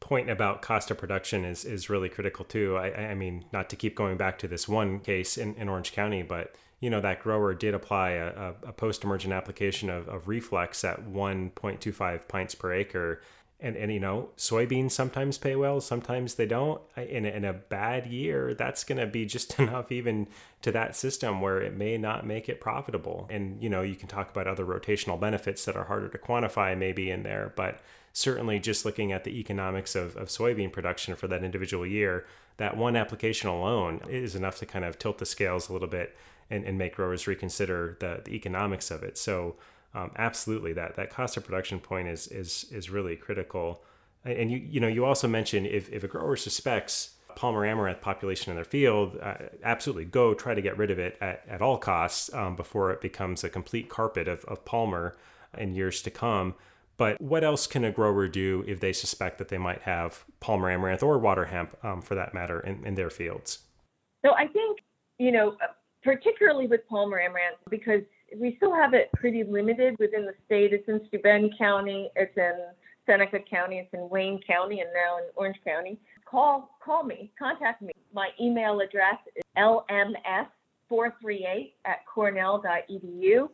point 0.00 0.30
about 0.30 0.62
cost 0.62 0.90
of 0.90 0.96
production 0.96 1.44
is 1.44 1.66
is 1.66 1.90
really 1.90 2.08
critical 2.08 2.44
too. 2.44 2.76
I, 2.76 3.10
I 3.10 3.14
mean, 3.14 3.44
not 3.52 3.68
to 3.70 3.76
keep 3.76 3.94
going 3.94 4.16
back 4.16 4.38
to 4.38 4.48
this 4.48 4.66
one 4.66 5.00
case 5.00 5.36
in, 5.36 5.54
in 5.56 5.68
Orange 5.68 5.92
County, 5.92 6.22
but 6.22 6.54
you 6.80 6.88
know 6.88 7.00
that 7.00 7.20
grower 7.20 7.54
did 7.54 7.74
apply 7.74 8.10
a, 8.10 8.54
a 8.66 8.72
post-emergent 8.72 9.32
application 9.32 9.90
of, 9.90 10.08
of 10.08 10.28
reflex 10.28 10.84
at 10.84 11.04
1.25 11.04 12.28
pints 12.28 12.54
per 12.54 12.72
acre 12.72 13.20
and 13.60 13.76
and 13.76 13.92
you 13.92 13.98
know 14.00 14.28
soybeans 14.36 14.92
sometimes 14.92 15.36
pay 15.36 15.56
well 15.56 15.80
sometimes 15.80 16.34
they 16.34 16.46
don't. 16.46 16.80
In 16.96 17.24
in 17.26 17.44
a 17.44 17.52
bad 17.52 18.06
year 18.06 18.54
that's 18.54 18.84
going 18.84 19.00
to 19.00 19.06
be 19.06 19.26
just 19.26 19.58
enough 19.58 19.90
even 19.92 20.28
to 20.62 20.72
that 20.72 20.96
system 20.96 21.40
where 21.40 21.60
it 21.60 21.76
may 21.76 21.98
not 21.98 22.26
make 22.26 22.48
it 22.48 22.60
profitable. 22.60 23.26
And 23.30 23.62
you 23.62 23.68
know 23.68 23.82
you 23.82 23.96
can 23.96 24.08
talk 24.08 24.30
about 24.30 24.46
other 24.46 24.64
rotational 24.64 25.18
benefits 25.18 25.64
that 25.64 25.76
are 25.76 25.84
harder 25.84 26.08
to 26.08 26.18
quantify 26.18 26.76
maybe 26.76 27.10
in 27.10 27.22
there 27.22 27.52
but 27.56 27.80
certainly 28.12 28.58
just 28.58 28.84
looking 28.84 29.12
at 29.12 29.22
the 29.24 29.38
economics 29.38 29.94
of, 29.94 30.16
of 30.16 30.28
soybean 30.28 30.72
production 30.72 31.14
for 31.14 31.28
that 31.28 31.44
individual 31.44 31.86
year 31.86 32.26
that 32.58 32.76
one 32.76 32.96
application 32.96 33.48
alone 33.48 34.00
is 34.08 34.34
enough 34.34 34.58
to 34.58 34.66
kind 34.66 34.84
of 34.84 34.98
tilt 34.98 35.18
the 35.18 35.26
scales 35.26 35.68
a 35.68 35.72
little 35.72 35.88
bit 35.88 36.16
and, 36.50 36.64
and 36.64 36.76
make 36.76 36.96
growers 36.96 37.26
reconsider 37.26 37.96
the, 38.00 38.22
the 38.24 38.34
economics 38.34 38.90
of 38.90 39.02
it. 39.02 39.16
So 39.16 39.56
um, 39.98 40.10
absolutely 40.16 40.72
that 40.74 40.96
that 40.96 41.10
cost 41.10 41.36
of 41.36 41.44
production 41.44 41.80
point 41.80 42.08
is 42.08 42.28
is 42.28 42.66
is 42.70 42.90
really 42.90 43.16
critical. 43.16 43.82
And 44.24 44.50
you 44.50 44.58
you 44.58 44.80
know 44.80 44.88
you 44.88 45.04
also 45.04 45.28
mentioned 45.28 45.66
if 45.66 45.90
if 45.92 46.04
a 46.04 46.08
grower 46.08 46.36
suspects 46.36 47.14
Palmer 47.34 47.64
amaranth 47.64 48.00
population 48.00 48.50
in 48.50 48.56
their 48.56 48.64
field, 48.64 49.16
uh, 49.22 49.34
absolutely 49.62 50.04
go 50.04 50.34
try 50.34 50.54
to 50.54 50.60
get 50.60 50.76
rid 50.76 50.90
of 50.90 50.98
it 50.98 51.16
at, 51.20 51.44
at 51.48 51.62
all 51.62 51.78
costs 51.78 52.32
um, 52.34 52.56
before 52.56 52.90
it 52.90 53.00
becomes 53.00 53.44
a 53.44 53.48
complete 53.48 53.88
carpet 53.88 54.26
of, 54.26 54.44
of 54.46 54.64
Palmer 54.64 55.16
in 55.56 55.74
years 55.74 56.02
to 56.02 56.10
come. 56.10 56.54
But 56.96 57.20
what 57.20 57.44
else 57.44 57.68
can 57.68 57.84
a 57.84 57.92
grower 57.92 58.26
do 58.26 58.64
if 58.66 58.80
they 58.80 58.92
suspect 58.92 59.38
that 59.38 59.48
they 59.48 59.58
might 59.58 59.82
have 59.82 60.24
Palmer 60.40 60.68
amaranth 60.68 61.02
or 61.04 61.16
water 61.16 61.44
hemp, 61.44 61.76
um, 61.84 62.02
for 62.02 62.16
that 62.16 62.34
matter, 62.34 62.58
in, 62.58 62.84
in 62.84 62.96
their 62.96 63.10
fields? 63.10 63.60
So 64.26 64.32
I 64.34 64.48
think, 64.48 64.80
you 65.18 65.30
know, 65.30 65.56
particularly 66.02 66.66
with 66.66 66.80
Palmer 66.88 67.20
amaranth, 67.20 67.58
because 67.70 68.02
we 68.36 68.56
still 68.56 68.74
have 68.74 68.94
it 68.94 69.10
pretty 69.14 69.44
limited 69.44 69.96
within 69.98 70.24
the 70.26 70.34
state. 70.46 70.72
It's 70.72 70.88
in 70.88 71.00
Steuben 71.08 71.50
County, 71.58 72.10
it's 72.16 72.34
in 72.36 72.54
Seneca 73.06 73.38
County, 73.40 73.78
it's 73.78 73.94
in 73.94 74.08
Wayne 74.10 74.40
County, 74.46 74.80
and 74.80 74.90
now 74.94 75.18
in 75.18 75.24
Orange 75.34 75.58
County. 75.64 75.98
Call 76.24 76.70
call 76.84 77.04
me, 77.04 77.30
contact 77.38 77.82
me. 77.82 77.92
My 78.12 78.30
email 78.40 78.80
address 78.80 79.16
is 79.34 79.42
lms438 79.56 81.72
at 81.86 82.04
cornell.edu 82.12 83.48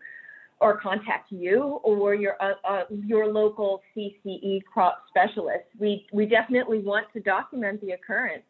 or 0.60 0.80
contact 0.80 1.30
you 1.30 1.80
or 1.82 2.14
your 2.14 2.36
uh, 2.40 2.54
uh, 2.68 2.84
your 2.90 3.32
local 3.32 3.80
CCE 3.96 4.64
crop 4.64 5.04
specialist. 5.08 5.64
We 5.78 6.06
we 6.12 6.26
definitely 6.26 6.80
want 6.80 7.06
to 7.12 7.20
document 7.20 7.80
the 7.80 7.92
occurrence 7.92 8.42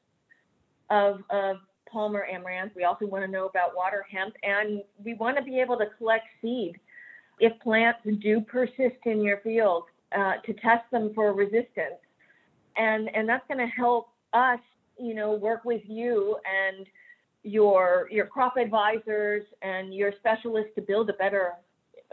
of 0.90 1.20
of 1.30 1.58
Palmer 1.94 2.26
amaranth. 2.26 2.72
We 2.74 2.82
also 2.84 3.06
want 3.06 3.24
to 3.24 3.30
know 3.30 3.46
about 3.46 3.76
water 3.76 4.04
hemp, 4.10 4.34
and 4.42 4.82
we 5.02 5.14
want 5.14 5.36
to 5.38 5.44
be 5.44 5.60
able 5.60 5.78
to 5.78 5.86
collect 5.96 6.26
seed 6.42 6.74
if 7.38 7.52
plants 7.60 8.00
do 8.20 8.40
persist 8.40 9.00
in 9.06 9.22
your 9.22 9.38
field 9.38 9.84
uh, 10.16 10.34
to 10.44 10.52
test 10.54 10.84
them 10.90 11.12
for 11.14 11.32
resistance, 11.32 12.02
and 12.76 13.08
and 13.14 13.28
that's 13.28 13.46
going 13.48 13.64
to 13.64 13.72
help 13.72 14.08
us, 14.32 14.60
you 14.98 15.14
know, 15.14 15.34
work 15.34 15.64
with 15.64 15.82
you 15.86 16.36
and 16.44 16.86
your 17.44 18.08
your 18.10 18.26
crop 18.26 18.56
advisors 18.56 19.44
and 19.62 19.94
your 19.94 20.12
specialists 20.18 20.72
to 20.74 20.82
build 20.82 21.08
a 21.10 21.14
better 21.14 21.52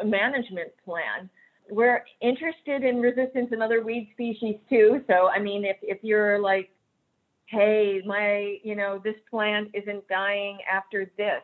management 0.05 0.71
plan. 0.85 1.29
We're 1.69 2.03
interested 2.21 2.83
in 2.83 2.99
resistance 2.99 3.49
in 3.51 3.61
other 3.61 3.83
weed 3.83 4.09
species 4.13 4.57
too. 4.69 5.01
So 5.07 5.29
I 5.29 5.39
mean, 5.39 5.65
if 5.65 5.77
if 5.81 5.99
you're 6.03 6.39
like 6.39 6.69
hey, 7.51 8.01
my, 8.05 8.57
you 8.63 8.75
know, 8.75 8.99
this 9.03 9.15
plant 9.29 9.69
isn't 9.73 10.07
dying 10.07 10.57
after 10.71 11.11
this. 11.17 11.41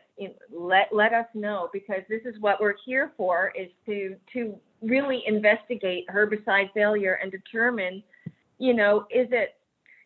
Let 0.51 0.87
let 0.93 1.13
us 1.13 1.25
know 1.33 1.69
because 1.73 2.01
this 2.07 2.21
is 2.25 2.39
what 2.39 2.61
we're 2.61 2.75
here 2.85 3.11
for 3.17 3.51
is 3.59 3.67
to 3.85 4.15
to 4.33 4.55
really 4.81 5.23
investigate 5.27 6.05
herbicide 6.07 6.71
failure 6.73 7.19
and 7.21 7.29
determine, 7.29 8.01
you 8.57 8.73
know, 8.73 9.01
is 9.11 9.27
it 9.31 9.55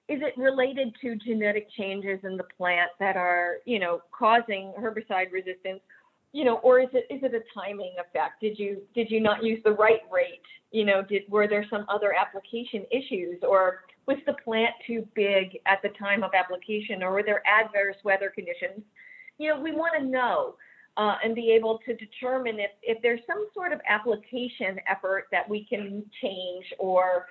is 0.10 0.22
it 0.24 0.34
related 0.38 0.94
to 1.02 1.16
genetic 1.16 1.68
changes 1.78 2.20
in 2.24 2.36
the 2.36 2.46
plant 2.58 2.90
that 3.00 3.16
are, 3.16 3.58
you 3.66 3.78
know, 3.78 4.02
causing 4.12 4.74
herbicide 4.80 5.32
resistance? 5.32 5.82
You 6.34 6.46
know, 6.46 6.58
or 6.58 6.80
is 6.80 6.90
it 6.94 7.06
is 7.14 7.22
it 7.24 7.34
a 7.34 7.42
timing 7.54 7.94
effect? 8.00 8.40
Did 8.42 8.58
you 8.58 8.82
did 8.96 9.12
you 9.12 9.20
not 9.20 9.44
use 9.44 9.60
the 9.64 9.72
right 9.72 10.02
rate? 10.12 10.42
You 10.72 10.86
know, 10.86 11.02
did 11.02 11.24
were 11.30 11.48
there 11.48 11.66
some 11.70 11.86
other 11.90 12.14
application 12.14 12.86
issues 12.92 13.40
or 13.44 13.82
was 14.08 14.18
the 14.26 14.34
plant 14.44 14.74
too 14.88 15.06
big 15.14 15.60
at 15.66 15.82
the 15.84 15.90
time 16.00 16.24
of 16.24 16.32
application 16.34 17.04
or 17.04 17.12
were 17.12 17.24
there 17.24 17.44
adverse 17.46 17.98
weather 18.04 18.32
conditions? 18.34 18.82
You 19.38 19.50
know, 19.50 19.60
we 19.60 19.72
want 19.72 19.94
to 20.00 20.06
know 20.06 20.56
uh, 20.98 21.16
and 21.24 21.36
be 21.36 21.52
able 21.52 21.80
to 21.86 21.96
determine 21.96 22.60
if, 22.60 22.72
if 22.84 23.02
there's 23.02 23.22
some 23.26 23.48
sort 23.54 23.72
of 23.72 23.80
application 23.88 24.78
effort 24.90 25.26
that 25.32 25.48
we 25.50 25.66
can 25.66 26.04
change 26.22 26.66
or, 26.80 27.28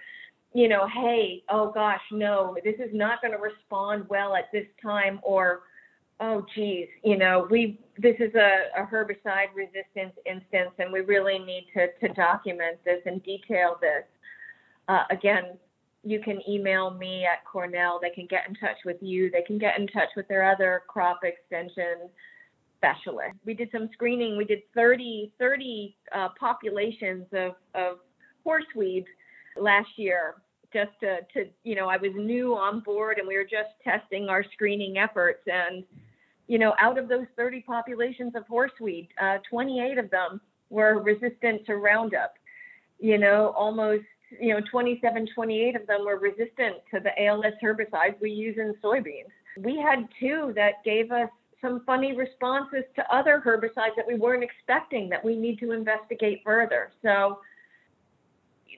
you 0.55 0.69
know, 0.69 0.89
hey, 0.93 1.43
oh 1.51 1.71
gosh, 1.73 2.01
no, 2.11 2.57
this 2.65 2.77
is 2.77 2.91
not 2.93 3.21
going 3.21 3.33
to 3.33 3.39
respond 3.39 4.09
well 4.09 4.35
at 4.35 4.51
this 4.53 4.67
time 4.83 5.21
or, 5.23 5.61
oh 6.21 6.45
geez, 6.55 6.89
you 7.03 7.17
know, 7.17 7.47
we 7.51 7.79
this 7.99 8.17
is 8.19 8.35
a, 8.35 8.83
a 8.83 8.87
herbicide 8.87 9.55
resistance 9.55 10.15
instance 10.27 10.71
and 10.79 10.93
we 10.93 11.01
really 11.01 11.39
need 11.39 11.67
to, 11.75 11.89
to 12.01 12.13
document 12.15 12.79
this 12.85 13.01
and 13.07 13.23
detail 13.23 13.77
this. 13.81 14.05
Uh, 14.89 15.05
again, 15.11 15.59
you 16.03 16.21
can 16.21 16.41
email 16.49 16.91
me 16.91 17.25
at 17.25 17.45
Cornell. 17.45 17.99
They 18.01 18.11
can 18.11 18.27
get 18.27 18.49
in 18.49 18.55
touch 18.55 18.77
with 18.85 18.97
you. 19.01 19.31
They 19.31 19.43
can 19.43 19.59
get 19.59 19.79
in 19.79 19.87
touch 19.89 20.09
with 20.17 20.29
their 20.29 20.51
other 20.51 20.83
crop 20.89 21.21
extension 21.25 22.09
specialists. 22.79 23.39
We 23.45 23.55
did 23.55 23.69
some 23.71 23.91
screening. 23.93 24.37
We 24.37 24.45
did 24.45 24.61
30, 24.75 25.33
30 25.39 25.97
uh, 26.15 26.29
populations 26.39 27.27
of, 27.33 27.53
of 27.75 27.99
horseweeds 28.47 29.07
last 29.59 29.91
year 29.97 30.37
just 30.73 30.93
to, 31.01 31.19
to, 31.35 31.51
you 31.65 31.75
know, 31.75 31.89
I 31.89 31.99
was 31.99 32.13
new 32.15 32.55
on 32.55 32.81
board 32.81 33.19
and 33.19 33.29
we 33.29 33.37
were 33.37 33.45
just 33.45 33.71
testing 33.85 34.29
our 34.29 34.45
screening 34.55 34.97
efforts. 34.97 35.43
And, 35.47 35.85
you 36.51 36.59
know, 36.59 36.75
out 36.81 36.99
of 36.99 37.09
those 37.09 37.27
30 37.37 37.61
populations 37.61 38.35
of 38.35 38.43
horseweed, 38.49 39.07
uh, 39.23 39.39
28 39.49 39.99
of 39.99 40.11
them 40.11 40.41
were 40.69 41.01
resistant 41.01 41.65
to 41.67 41.77
Roundup. 41.77 42.35
You 42.99 43.19
know, 43.19 43.55
almost 43.57 44.03
you 44.41 44.53
know, 44.53 44.61
27, 44.69 45.29
28 45.33 45.77
of 45.77 45.87
them 45.87 46.05
were 46.05 46.19
resistant 46.19 46.77
to 46.93 46.99
the 46.99 47.11
ALS 47.25 47.55
herbicides 47.63 48.21
we 48.21 48.33
use 48.33 48.57
in 48.59 48.75
soybeans. 48.83 49.31
We 49.59 49.77
had 49.77 50.09
two 50.19 50.53
that 50.57 50.85
gave 50.85 51.13
us 51.13 51.29
some 51.63 51.85
funny 51.87 52.17
responses 52.17 52.83
to 52.97 53.15
other 53.15 53.41
herbicides 53.45 53.95
that 53.97 54.07
we 54.07 54.17
weren't 54.17 54.43
expecting 54.43 55.09
that 55.09 55.25
we 55.25 55.37
need 55.37 55.61
to 55.61 55.71
investigate 55.71 56.43
further. 56.45 56.91
So 57.01 57.39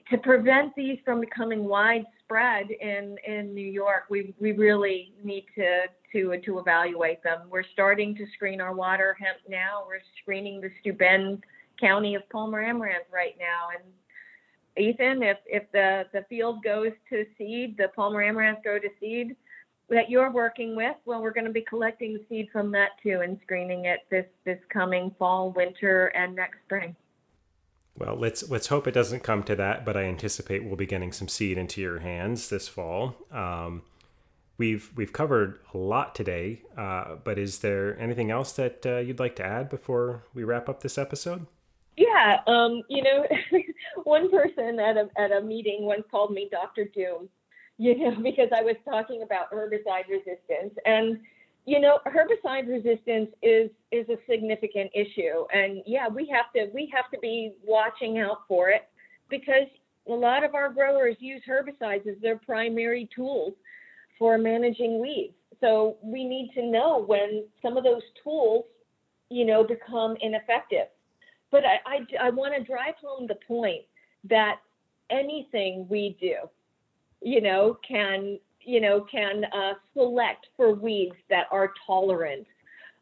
to 0.09 0.17
prevent 0.17 0.75
these 0.75 0.99
from 1.05 1.19
becoming 1.19 1.63
widespread 1.63 2.69
in, 2.69 3.15
in 3.25 3.53
New 3.53 3.65
York, 3.65 4.05
we, 4.09 4.33
we 4.39 4.51
really 4.51 5.13
need 5.23 5.45
to, 5.55 5.83
to, 6.11 6.39
to 6.41 6.59
evaluate 6.59 7.23
them. 7.23 7.41
We're 7.49 7.63
starting 7.73 8.15
to 8.15 8.25
screen 8.35 8.61
our 8.61 8.73
water 8.73 9.15
hemp 9.19 9.37
now. 9.47 9.83
We're 9.87 10.01
screening 10.21 10.61
the 10.61 10.69
Steuben 10.81 11.41
County 11.79 12.15
of 12.15 12.27
Palmer 12.29 12.61
Amaranth 12.61 13.05
right 13.13 13.35
now. 13.39 13.69
And 13.75 14.85
Ethan, 14.85 15.23
if, 15.23 15.37
if 15.45 15.71
the, 15.71 16.03
the 16.13 16.25
field 16.29 16.63
goes 16.63 16.91
to 17.09 17.25
seed, 17.37 17.77
the 17.77 17.89
Palmer 17.95 18.21
Amaranth 18.21 18.63
go 18.63 18.79
to 18.79 18.89
seed 18.99 19.35
that 19.89 20.09
you're 20.09 20.31
working 20.31 20.75
with, 20.75 20.95
well, 21.05 21.21
we're 21.21 21.33
going 21.33 21.45
to 21.45 21.51
be 21.51 21.65
collecting 21.67 22.19
seed 22.27 22.47
from 22.51 22.71
that 22.71 22.91
too 23.01 23.21
and 23.23 23.37
screening 23.43 23.85
it 23.85 23.99
this, 24.09 24.25
this 24.45 24.59
coming 24.71 25.13
fall, 25.19 25.51
winter, 25.51 26.07
and 26.07 26.35
next 26.35 26.57
spring. 26.65 26.95
Well, 27.97 28.15
let's 28.15 28.49
let's 28.49 28.67
hope 28.67 28.87
it 28.87 28.93
doesn't 28.93 29.21
come 29.21 29.43
to 29.43 29.55
that, 29.55 29.85
but 29.85 29.95
I 29.95 30.03
anticipate 30.03 30.63
we'll 30.63 30.75
be 30.75 30.87
getting 30.87 31.11
some 31.11 31.27
seed 31.27 31.57
into 31.57 31.79
your 31.79 31.99
hands 31.99 32.49
this 32.49 32.67
fall. 32.67 33.15
Um, 33.31 33.83
we've 34.57 34.91
we've 34.95 35.13
covered 35.13 35.59
a 35.73 35.77
lot 35.77 36.15
today, 36.15 36.61
uh, 36.75 37.15
but 37.23 37.37
is 37.37 37.59
there 37.59 37.99
anything 37.99 38.31
else 38.31 38.51
that 38.53 38.85
uh, 38.85 38.97
you'd 38.97 39.19
like 39.19 39.35
to 39.37 39.45
add 39.45 39.69
before 39.69 40.23
we 40.33 40.43
wrap 40.43 40.69
up 40.69 40.81
this 40.81 40.97
episode? 40.97 41.45
Yeah, 41.95 42.39
um, 42.47 42.81
you 42.89 43.03
know, 43.03 43.27
one 44.03 44.31
person 44.31 44.79
at 44.79 44.97
a 44.97 45.09
at 45.17 45.31
a 45.31 45.41
meeting 45.41 45.85
once 45.85 46.03
called 46.09 46.31
me 46.31 46.49
Doctor 46.51 46.85
Doom, 46.85 47.29
you 47.77 47.97
know, 47.97 48.15
because 48.23 48.49
I 48.55 48.61
was 48.61 48.75
talking 48.85 49.21
about 49.21 49.51
herbicide 49.51 50.07
resistance 50.09 50.73
and 50.85 51.19
you 51.65 51.79
know, 51.79 51.99
herbicide 52.07 52.67
resistance 52.67 53.29
is 53.41 53.69
is 53.91 54.07
a 54.09 54.17
significant 54.29 54.91
issue, 54.93 55.45
and 55.53 55.81
yeah, 55.85 56.07
we 56.07 56.27
have 56.33 56.51
to 56.55 56.71
we 56.73 56.91
have 56.93 57.09
to 57.11 57.19
be 57.19 57.53
watching 57.65 58.19
out 58.19 58.39
for 58.47 58.69
it 58.69 58.89
because 59.29 59.67
a 60.09 60.13
lot 60.13 60.43
of 60.43 60.55
our 60.55 60.69
growers 60.69 61.15
use 61.19 61.41
herbicides 61.47 62.05
as 62.07 62.19
their 62.21 62.37
primary 62.37 63.09
tools 63.15 63.53
for 64.19 64.37
managing 64.37 64.99
weeds. 64.99 65.33
So 65.61 65.97
we 66.01 66.25
need 66.25 66.51
to 66.55 66.65
know 66.65 67.03
when 67.05 67.45
some 67.61 67.77
of 67.77 67.85
those 67.85 68.01
tools, 68.21 68.65
you 69.29 69.45
know, 69.45 69.63
become 69.63 70.17
ineffective. 70.21 70.87
But 71.51 71.63
I, 71.65 71.97
I, 72.21 72.27
I 72.27 72.29
want 72.31 72.53
to 72.57 72.63
drive 72.63 72.95
home 73.01 73.27
the 73.27 73.37
point 73.47 73.83
that 74.29 74.57
anything 75.09 75.87
we 75.89 76.17
do, 76.19 76.35
you 77.21 77.39
know, 77.39 77.77
can 77.87 78.39
you 78.65 78.81
know, 78.81 79.05
can 79.11 79.45
uh, 79.45 79.73
select 79.93 80.47
for 80.57 80.73
weeds 80.73 81.15
that 81.29 81.45
are 81.51 81.73
tolerant 81.85 82.45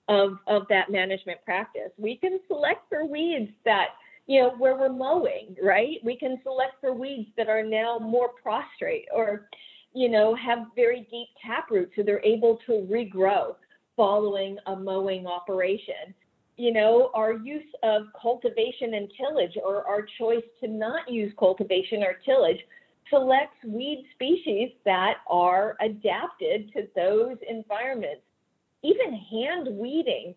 of, 0.08 0.38
of 0.48 0.64
that 0.70 0.92
management 0.92 1.40
practice. 1.46 1.92
We 1.98 2.18
can 2.18 2.40
select 2.48 2.82
for 2.90 3.06
weeds 3.06 3.52
that, 3.66 3.90
you 4.28 4.42
know, 4.42 4.52
where 4.58 4.78
we're 4.78 4.92
mowing, 4.92 5.56
right? 5.64 5.98
We 6.04 6.18
can 6.18 6.40
select 6.44 6.74
for 6.82 6.94
weeds 6.94 7.30
that 7.38 7.50
are 7.50 7.64
now 7.64 8.00
more 8.00 8.30
prostrate 8.42 9.06
or, 9.14 9.48
you 9.94 10.10
know, 10.10 10.36
have 10.36 10.68
very 10.76 11.08
deep 11.12 11.28
taproot 11.46 11.92
so 11.96 12.04
they're 12.04 12.24
able 12.24 12.60
to 12.66 12.88
regrow 12.92 13.56
following 13.96 14.58
a 14.68 14.76
mowing 14.76 15.28
operation. 15.28 16.14
You 16.58 16.74
know, 16.74 17.10
our 17.14 17.34
use 17.34 17.64
of 17.84 18.04
cultivation 18.22 18.94
and 18.94 19.12
tillage 19.18 19.58
or 19.64 19.88
our 19.88 20.06
choice 20.20 20.44
to 20.62 20.68
not 20.68 21.10
use 21.10 21.34
cultivation 21.40 22.04
or 22.04 22.16
tillage 22.26 22.60
selects 23.12 23.64
weed 23.64 24.06
species 24.16 24.72
that 24.86 25.18
are 25.28 25.78
adapted 25.80 26.72
to 26.74 26.88
those 26.96 27.38
environments. 27.48 28.24
Even 28.82 29.14
hand 29.14 29.68
weeding, 29.78 30.34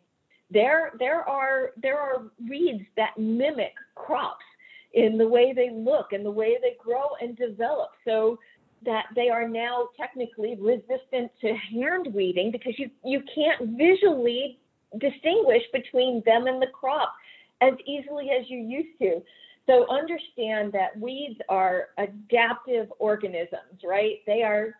there, 0.50 0.92
there, 0.98 1.26
are, 1.26 1.70
there 1.80 1.98
are 1.98 2.24
weeds 2.48 2.84
that 2.98 3.16
mimic 3.16 3.72
crops 3.94 4.44
in 4.92 5.16
the 5.16 5.26
way 5.26 5.54
they 5.54 5.70
look 5.70 6.12
and 6.12 6.24
the 6.24 6.30
way 6.30 6.58
they 6.60 6.76
grow 6.78 7.06
and 7.22 7.36
develop. 7.36 7.90
So 8.04 8.38
that 8.84 9.06
they 9.14 9.28
are 9.28 9.48
now 9.48 9.88
technically 9.96 10.56
resistant 10.60 11.30
to 11.40 11.54
hand 11.72 12.08
weeding 12.12 12.50
because 12.50 12.74
you, 12.78 12.90
you 13.04 13.22
can't 13.34 13.76
visually 13.78 14.58
distinguish 14.98 15.62
between 15.72 16.22
them 16.26 16.46
and 16.46 16.60
the 16.60 16.66
crop 16.66 17.12
as 17.60 17.72
easily 17.86 18.30
as 18.30 18.48
you 18.48 18.58
used 18.58 18.98
to. 19.00 19.22
So 19.66 19.86
understand 19.88 20.72
that 20.72 20.98
weeds 20.98 21.40
are 21.48 21.88
adaptive 21.98 22.92
organisms, 22.98 23.80
right? 23.82 24.18
They 24.26 24.42
are 24.42 24.74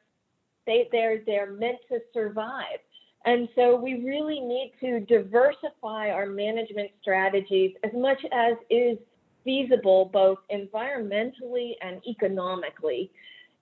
they 0.67 0.89
they're 0.93 1.23
they're 1.27 1.53
meant 1.53 1.79
to 1.91 2.01
survive. 2.13 2.79
And 3.27 3.49
so 3.55 3.77
we 3.77 4.05
really 4.05 4.41
need 4.41 4.75
to 4.81 5.01
diversify 5.01 6.11
our 6.11 6.27
management 6.27 6.91
strategies 7.01 7.75
as 7.83 7.91
much 7.95 8.21
as 8.33 8.57
is 8.69 8.99
feasible 9.45 10.11
both 10.13 10.39
environmentally 10.53 11.73
and 11.81 12.03
economically, 12.07 13.11